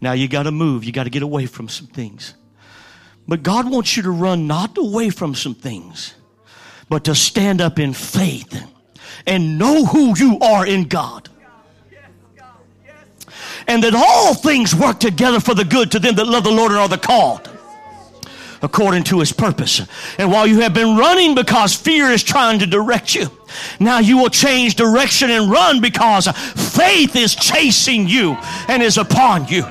[0.00, 0.82] Now you got to move.
[0.82, 2.34] You got to get away from some things.
[3.26, 6.14] But God wants you to run not away from some things,
[6.88, 8.66] but to stand up in faith
[9.26, 11.28] and know who you are in God.
[13.66, 16.72] And that all things work together for the good to them that love the Lord
[16.72, 17.50] and are the called
[18.64, 19.82] according to his purpose.
[20.18, 23.30] And while you have been running because fear is trying to direct you,
[23.78, 28.36] now you will change direction and run because faith is chasing you
[28.68, 29.64] and is upon you.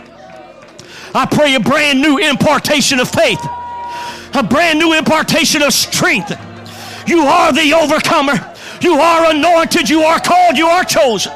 [1.15, 3.39] I pray a brand new impartation of faith,
[4.33, 6.31] a brand new impartation of strength.
[7.07, 8.33] You are the overcomer.
[8.81, 9.89] You are anointed.
[9.89, 10.57] You are called.
[10.57, 11.31] You are chosen.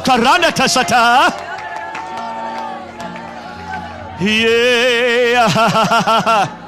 [0.00, 1.47] Tarana tasata.
[4.20, 5.48] Yeah.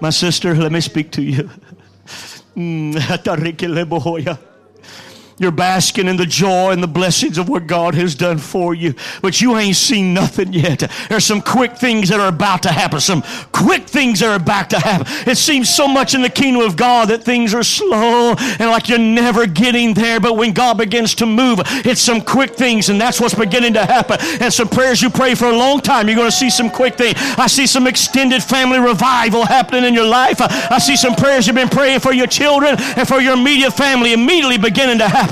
[0.00, 1.50] My sister, let me speak to you.
[2.58, 2.96] Mm,
[5.38, 8.94] You're basking in the joy and the blessings of what God has done for you,
[9.22, 10.90] but you ain't seen nothing yet.
[11.08, 13.22] There's some quick things that are about to happen, some
[13.52, 15.06] quick things that are about to happen.
[15.30, 18.88] It seems so much in the kingdom of God that things are slow and like
[18.88, 23.00] you're never getting there, but when God begins to move, it's some quick things, and
[23.00, 24.18] that's what's beginning to happen.
[24.40, 26.96] And some prayers you pray for a long time, you're going to see some quick
[26.96, 27.14] things.
[27.38, 30.38] I see some extended family revival happening in your life.
[30.40, 34.12] I see some prayers you've been praying for your children and for your immediate family
[34.12, 35.27] immediately beginning to happen.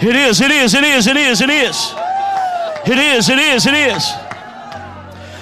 [0.00, 1.94] It is, it is, it is, it is, it is.
[2.86, 4.12] It is, it is, it is.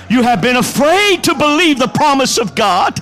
[0.09, 3.01] You have been afraid to believe the promise of God.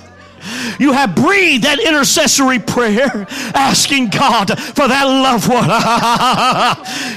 [0.79, 5.69] You have breathed that intercessory prayer, asking God for that loved one.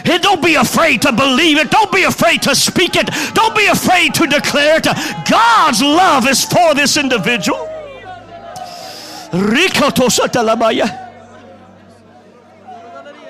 [0.12, 1.70] and don't be afraid to believe it.
[1.70, 3.08] Don't be afraid to speak it.
[3.34, 4.84] Don't be afraid to declare it.
[5.28, 7.68] God's love is for this individual.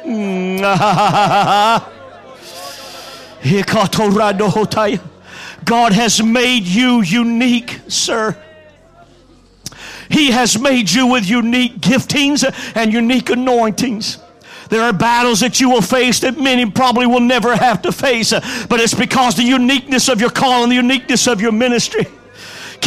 [5.65, 8.37] God has made you unique, sir.
[10.09, 12.45] He has made you with unique giftings
[12.77, 14.19] and unique anointings.
[14.69, 18.31] There are battles that you will face that many probably will never have to face,
[18.31, 22.07] but it's because the uniqueness of your call and the uniqueness of your ministry.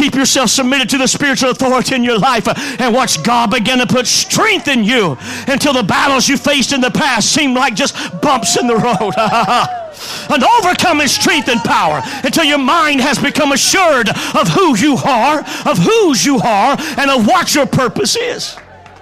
[0.00, 2.48] Keep yourself submitted to the spiritual authority in your life
[2.80, 6.80] and watch God begin to put strength in you until the battles you faced in
[6.80, 9.12] the past seem like just bumps in the road.
[10.30, 15.40] an overcoming strength and power until your mind has become assured of who you are,
[15.66, 18.54] of whose you are, and of what your purpose is.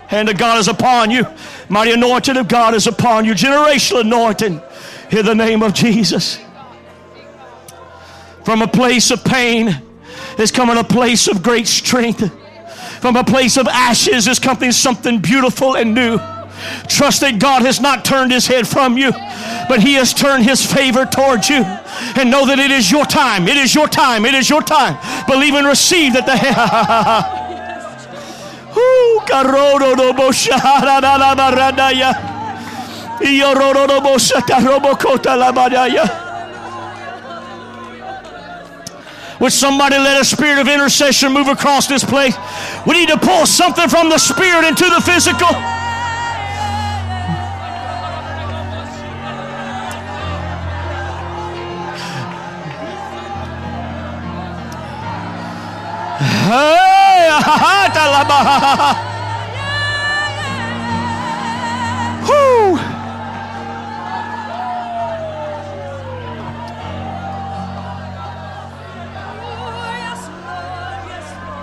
[0.08, 1.24] Hand of God is upon you.
[1.68, 3.34] Mighty anointing of God is upon you.
[3.34, 4.60] Generational anointing
[5.12, 6.40] in the name of Jesus.
[8.44, 9.84] From a place of pain
[10.38, 12.32] is coming a place of great strength.
[13.00, 16.18] From a place of ashes is coming something beautiful and new.
[16.88, 19.12] Trust that God has not turned his head from you,
[19.68, 21.62] but he has turned his favor towards you.
[22.16, 23.46] And know that it is your time.
[23.48, 24.24] It is your time.
[24.24, 24.98] It is your time.
[25.26, 27.38] Believe and receive that the
[28.78, 29.20] Ooh,
[39.40, 42.36] Would somebody let a spirit of intercession move across this place?
[42.86, 45.54] We need to pull something from the spirit into the physical.
[56.48, 57.28] Hey,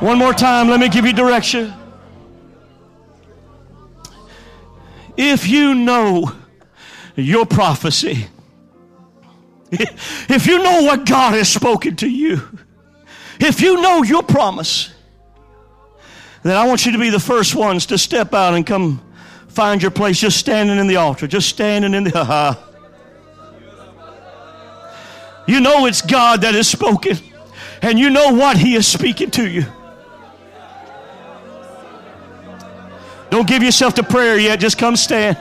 [0.02, 1.74] One more time, let me give you direction.
[5.16, 6.34] If you know
[7.16, 8.28] your prophecy,
[9.72, 12.42] if you know what God has spoken to you,
[13.40, 14.94] if you know your promise,
[16.44, 19.02] then I want you to be the first ones to step out and come
[19.48, 22.18] find your place just standing in the altar, just standing in the.
[22.18, 22.56] Uh,
[25.48, 27.18] you know it's God that has spoken,
[27.82, 29.66] and you know what He is speaking to you.
[33.36, 35.36] Don't give yourself to prayer yet, just come stand.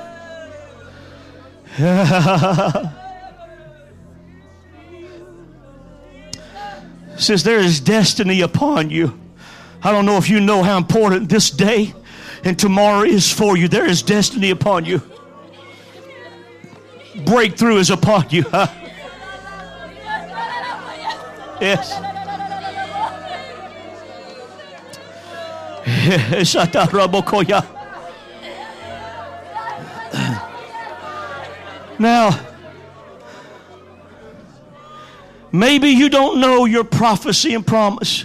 [7.16, 9.16] Says there is destiny upon you.
[9.80, 11.95] I don't know if you know how important this day
[12.42, 13.68] and tomorrow is for you.
[13.68, 15.01] There is destiny upon you.
[17.24, 18.42] Breakthrough is upon you.
[21.61, 21.95] yes.
[31.99, 32.38] now,
[35.53, 38.24] maybe you don't know your prophecy and promise,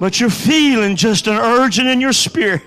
[0.00, 2.62] but you're feeling just an urging in your spirit.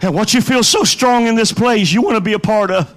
[0.00, 2.70] And what you feel so strong in this place, you want to be a part
[2.70, 2.94] of.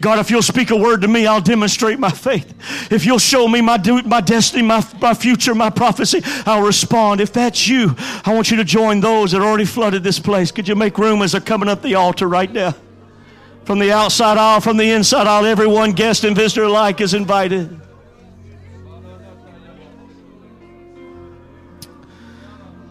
[0.00, 2.52] God, if you'll speak a word to me, I'll demonstrate my faith.
[2.92, 7.20] If you'll show me my, my destiny, my, my future, my prophecy, I'll respond.
[7.20, 10.52] If that's you, I want you to join those that already flooded this place.
[10.52, 12.74] Could you make room as they're coming up the altar right now?
[13.70, 17.80] From the outside aisle, from the inside aisle, everyone, guest and visitor alike, is invited.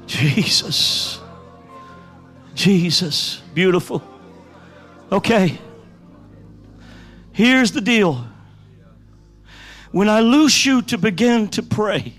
[0.07, 1.19] Jesus.
[2.55, 3.41] Jesus.
[3.53, 4.01] Beautiful.
[5.11, 5.59] Okay.
[7.33, 8.25] Here's the deal.
[9.91, 12.13] When I loose you to begin to pray,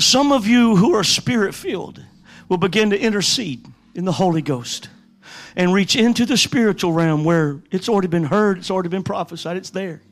[0.00, 2.04] some of you who are spirit filled
[2.48, 3.64] will begin to intercede
[3.94, 4.88] in the Holy Ghost
[5.56, 9.56] and reach into the spiritual realm where it's already been heard, it's already been prophesied,
[9.56, 10.02] it's there.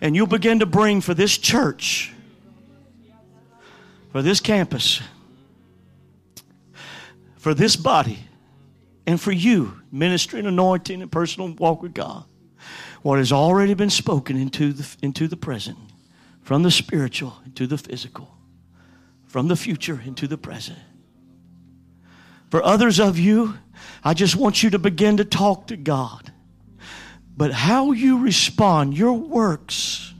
[0.00, 2.12] And you'll begin to bring for this church,
[4.12, 5.00] for this campus,
[7.36, 8.18] for this body,
[9.06, 12.24] and for you, ministry and anointing and personal walk with God
[13.02, 15.78] what has already been spoken into the, into the present,
[16.42, 18.34] from the spiritual into the physical,
[19.26, 20.78] from the future into the present.
[22.50, 23.54] For others of you,
[24.04, 26.32] I just want you to begin to talk to God.
[27.36, 30.12] But how you respond, your works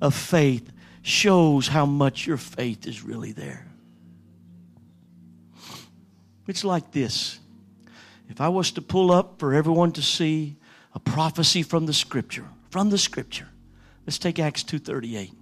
[0.00, 0.70] of faith,
[1.02, 3.66] shows how much your faith is really there.
[6.46, 7.38] It's like this.
[8.28, 10.56] If I was to pull up for everyone to see
[10.94, 12.46] a prophecy from the scripture.
[12.70, 13.48] From the scripture.
[14.06, 15.32] Let's take Acts 2.38.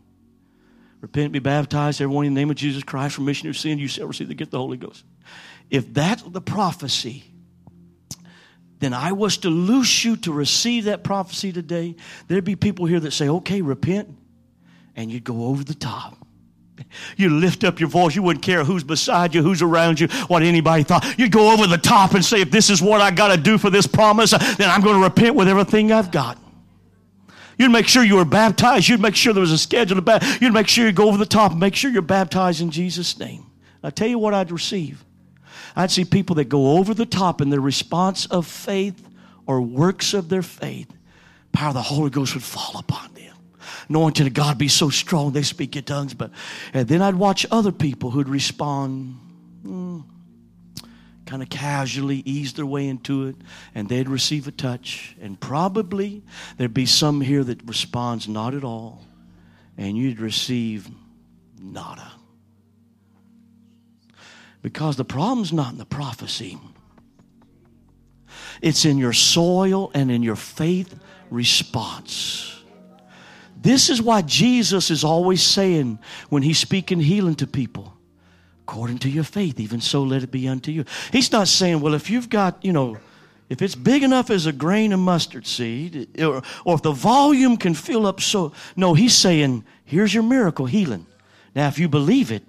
[1.00, 3.78] Repent, be baptized, everyone in the name of Jesus Christ for remission of sin.
[3.78, 5.04] You shall receive the gift of the Holy Ghost.
[5.70, 7.24] If that's the prophecy,
[8.80, 11.94] then I was to loose you to receive that prophecy today.
[12.28, 14.08] There'd be people here that say, okay, repent,
[14.96, 16.16] and you'd go over the top.
[17.16, 18.16] You lift up your voice.
[18.16, 21.18] You wouldn't care who's beside you, who's around you, what anybody thought.
[21.18, 23.58] You'd go over the top and say, if this is what I got to do
[23.58, 26.38] for this promise, then I'm going to repent with everything I've got.
[27.58, 28.88] You'd make sure you were baptized.
[28.88, 30.40] You'd make sure there was a schedule to baptize.
[30.40, 33.18] You'd make sure you go over the top and make sure you're baptized in Jesus'
[33.18, 33.44] name.
[33.82, 35.04] I tell you what I'd receive.
[35.80, 39.08] I'd see people that go over the top in their response of faith
[39.46, 40.90] or works of their faith
[41.52, 43.34] power of the Holy Ghost would fall upon them.
[43.88, 46.14] Anointing of God be so strong they speak in tongues.
[46.14, 46.30] But
[46.72, 49.16] and then I'd watch other people who'd respond
[49.64, 50.04] mm,
[51.26, 53.36] kind of casually, ease their way into it,
[53.74, 55.16] and they'd receive a touch.
[55.20, 56.22] And probably
[56.56, 59.04] there'd be some here that responds not at all,
[59.76, 60.88] and you'd receive
[61.60, 62.12] nada.
[64.62, 66.58] Because the problem's not in the prophecy.
[68.60, 70.94] It's in your soil and in your faith
[71.30, 72.62] response.
[73.56, 75.98] This is why Jesus is always saying
[76.28, 77.94] when he's speaking healing to people,
[78.62, 80.84] according to your faith, even so let it be unto you.
[81.12, 82.98] He's not saying, well, if you've got, you know,
[83.50, 87.56] if it's big enough as a grain of mustard seed, or, or if the volume
[87.56, 88.52] can fill up so.
[88.76, 91.04] No, he's saying, here's your miracle healing.
[91.54, 92.44] Now, if you believe it,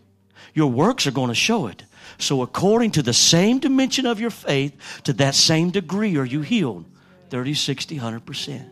[0.53, 1.83] your works are going to show it.
[2.17, 6.41] So, according to the same dimension of your faith, to that same degree are you
[6.41, 6.85] healed
[7.29, 8.65] 30, 60, 100%.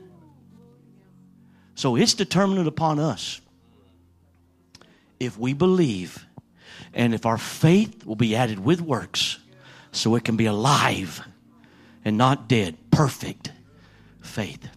[1.76, 3.42] So, it's determined upon us.
[5.20, 6.26] If we believe
[6.94, 9.40] and if our faith will be added with works
[9.92, 11.22] so it can be alive
[12.06, 13.52] and not dead, perfect
[14.22, 14.70] faith.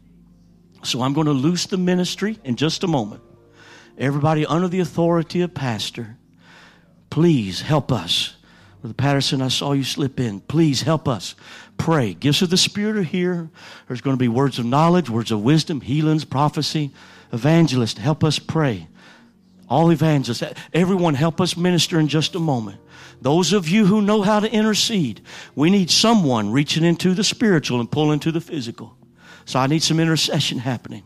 [0.83, 3.23] So, I'm going to loose the ministry in just a moment.
[3.99, 6.17] Everybody under the authority of pastor,
[7.11, 8.35] please help us
[8.83, 10.41] Brother Patterson, I saw you slip in.
[10.41, 11.37] Please help us
[11.79, 12.15] pray.
[12.15, 13.49] Gifts of the Spirit are here.
[13.87, 16.91] There's going to be words of knowledge, words of wisdom, healings, prophecy.
[17.33, 18.89] Evangelist, help us pray.
[19.69, 20.43] All evangelists,
[20.75, 22.81] everyone help us minister in just a moment.
[23.21, 25.21] Those of you who know how to intercede,
[25.55, 28.97] we need someone reaching into the spiritual and pulling to the physical.
[29.45, 31.05] So I need some intercession happening.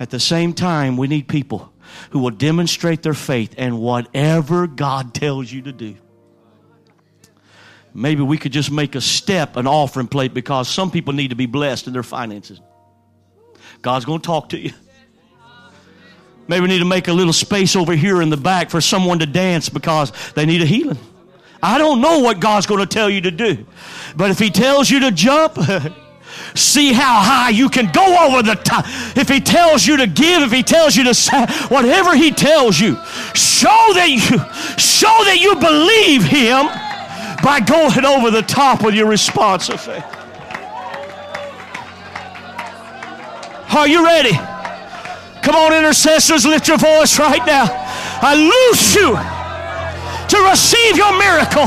[0.00, 1.74] At the same time, we need people
[2.10, 5.96] who will demonstrate their faith and whatever God tells you to do
[7.98, 11.36] maybe we could just make a step an offering plate because some people need to
[11.36, 12.60] be blessed in their finances.
[13.82, 14.72] God's going to talk to you.
[16.46, 19.18] Maybe we need to make a little space over here in the back for someone
[19.18, 20.98] to dance because they need a healing.
[21.62, 23.66] I don't know what God's going to tell you to do.
[24.16, 25.58] But if He tells you to jump,
[26.54, 28.86] see how high you can go over the top.
[29.16, 32.80] If He tells you to give, if He tells you to say, whatever He tells
[32.80, 32.94] you,
[33.34, 34.38] show that you,
[34.78, 36.68] show that you believe Him
[37.42, 40.04] by going over the top with your response of faith.
[43.74, 44.32] Are you ready?
[45.42, 47.66] Come on, intercessors, lift your voice right now.
[48.20, 49.14] I loose you
[50.28, 51.66] to receive your miracle.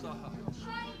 [0.00, 0.97] 说好。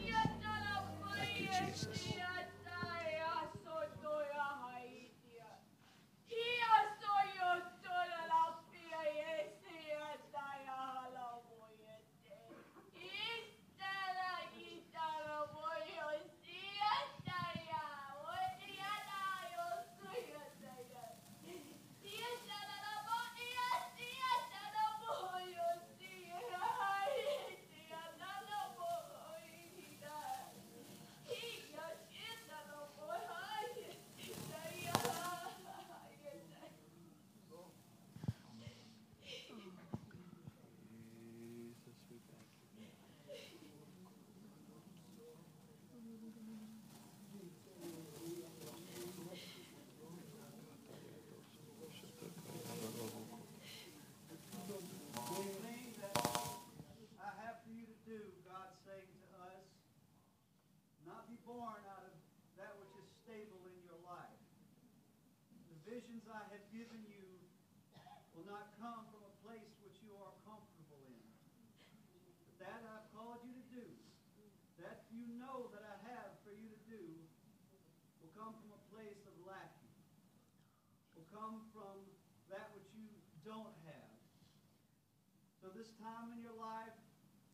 [86.08, 86.96] Time in your life,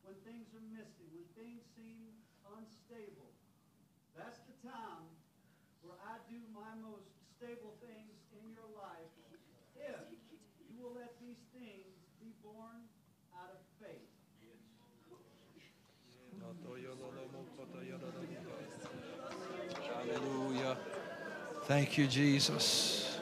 [0.06, 2.14] when things are missing, when things seem
[2.54, 3.34] unstable,
[4.14, 5.10] that's the time
[5.82, 9.10] where I do my most stable things in your life.
[9.74, 10.06] If
[10.70, 12.86] you will let these things be born
[13.34, 14.06] out of faith.
[19.82, 20.76] Hallelujah.
[21.64, 23.18] Thank you, Jesus.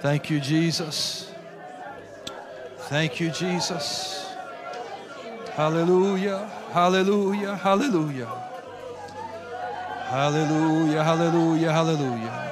[0.00, 1.35] Thank you, Jesus.
[2.88, 4.32] Thank you, Jesus.
[5.54, 8.30] Hallelujah, hallelujah, hallelujah.
[10.06, 12.46] Hallelujah, hallelujah, hallelujah.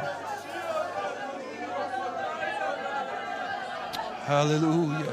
[4.27, 5.13] Hallelujah.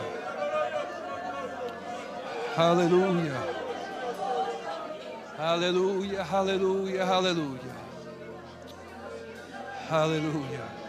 [2.55, 3.43] Hallelujah.
[5.37, 7.75] Hallelujah, hallelujah, hallelujah.
[9.87, 10.80] Hallelujah.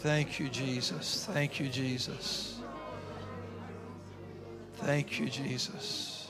[0.00, 1.26] Thank you, Jesus.
[1.30, 2.60] Thank you, Jesus.
[4.74, 6.28] Thank you, Jesus.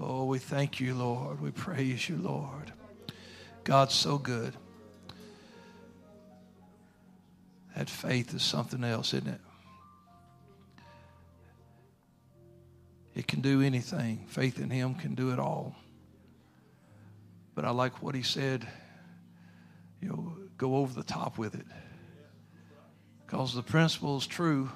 [0.00, 1.42] Oh, we thank you, Lord.
[1.42, 2.72] We praise you, Lord.
[3.64, 4.54] God's so good.
[7.76, 9.40] That faith is something else, isn't it?
[13.14, 14.24] It can do anything.
[14.28, 15.76] Faith in Him can do it all.
[17.54, 18.66] But I like what He said,
[20.00, 21.66] you know, go over the top with it.
[23.26, 24.70] Because the principle is true.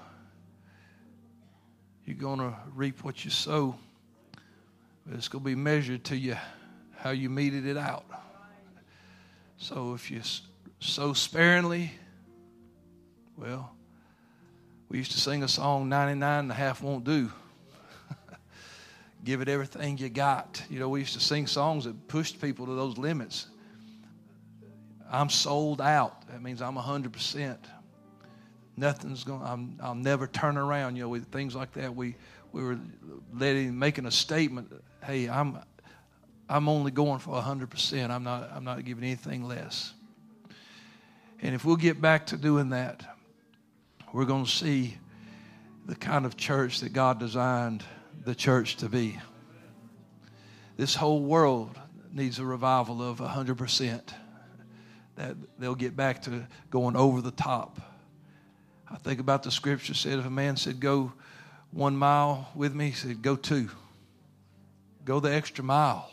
[2.05, 3.77] You're going to reap what you sow,
[5.07, 6.37] but it's going to be measured to you
[6.97, 8.05] how you meted it out.
[9.57, 10.21] So if you
[10.81, 11.93] sow sparingly,
[13.37, 13.75] well,
[14.89, 17.31] we used to sing a song, 99 and a half won't do.
[19.25, 20.63] Give it everything you got.
[20.69, 23.47] You know, we used to sing songs that pushed people to those limits.
[25.11, 26.29] I'm sold out.
[26.29, 27.57] That means I'm 100%.
[28.77, 31.95] Nothing's going I'm I'll never turn around, you know, with things like that.
[31.95, 32.17] We
[32.53, 32.79] we were
[33.33, 34.73] letting making a statement,
[35.05, 35.59] hey, I'm
[36.49, 38.11] I'm only going for 100%.
[38.11, 39.95] I'm not I'm not giving anything less.
[41.41, 43.05] And if we'll get back to doing that,
[44.13, 44.99] we're going to see
[45.87, 47.85] the kind of church that God designed
[48.25, 49.19] the church to be.
[50.77, 51.79] This whole world
[52.13, 54.01] needs a revival of 100%.
[55.17, 57.81] That they'll get back to going over the top.
[58.91, 61.13] I think about the scripture said if a man said, Go
[61.71, 63.71] one mile with me, he said, Go two.
[65.05, 66.11] Go the extra mile.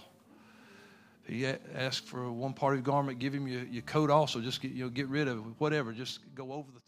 [1.25, 4.41] He asked for one part of your garment, give him your, your coat also.
[4.41, 5.93] Just get, you know, get rid of it, whatever.
[5.93, 6.80] Just go over the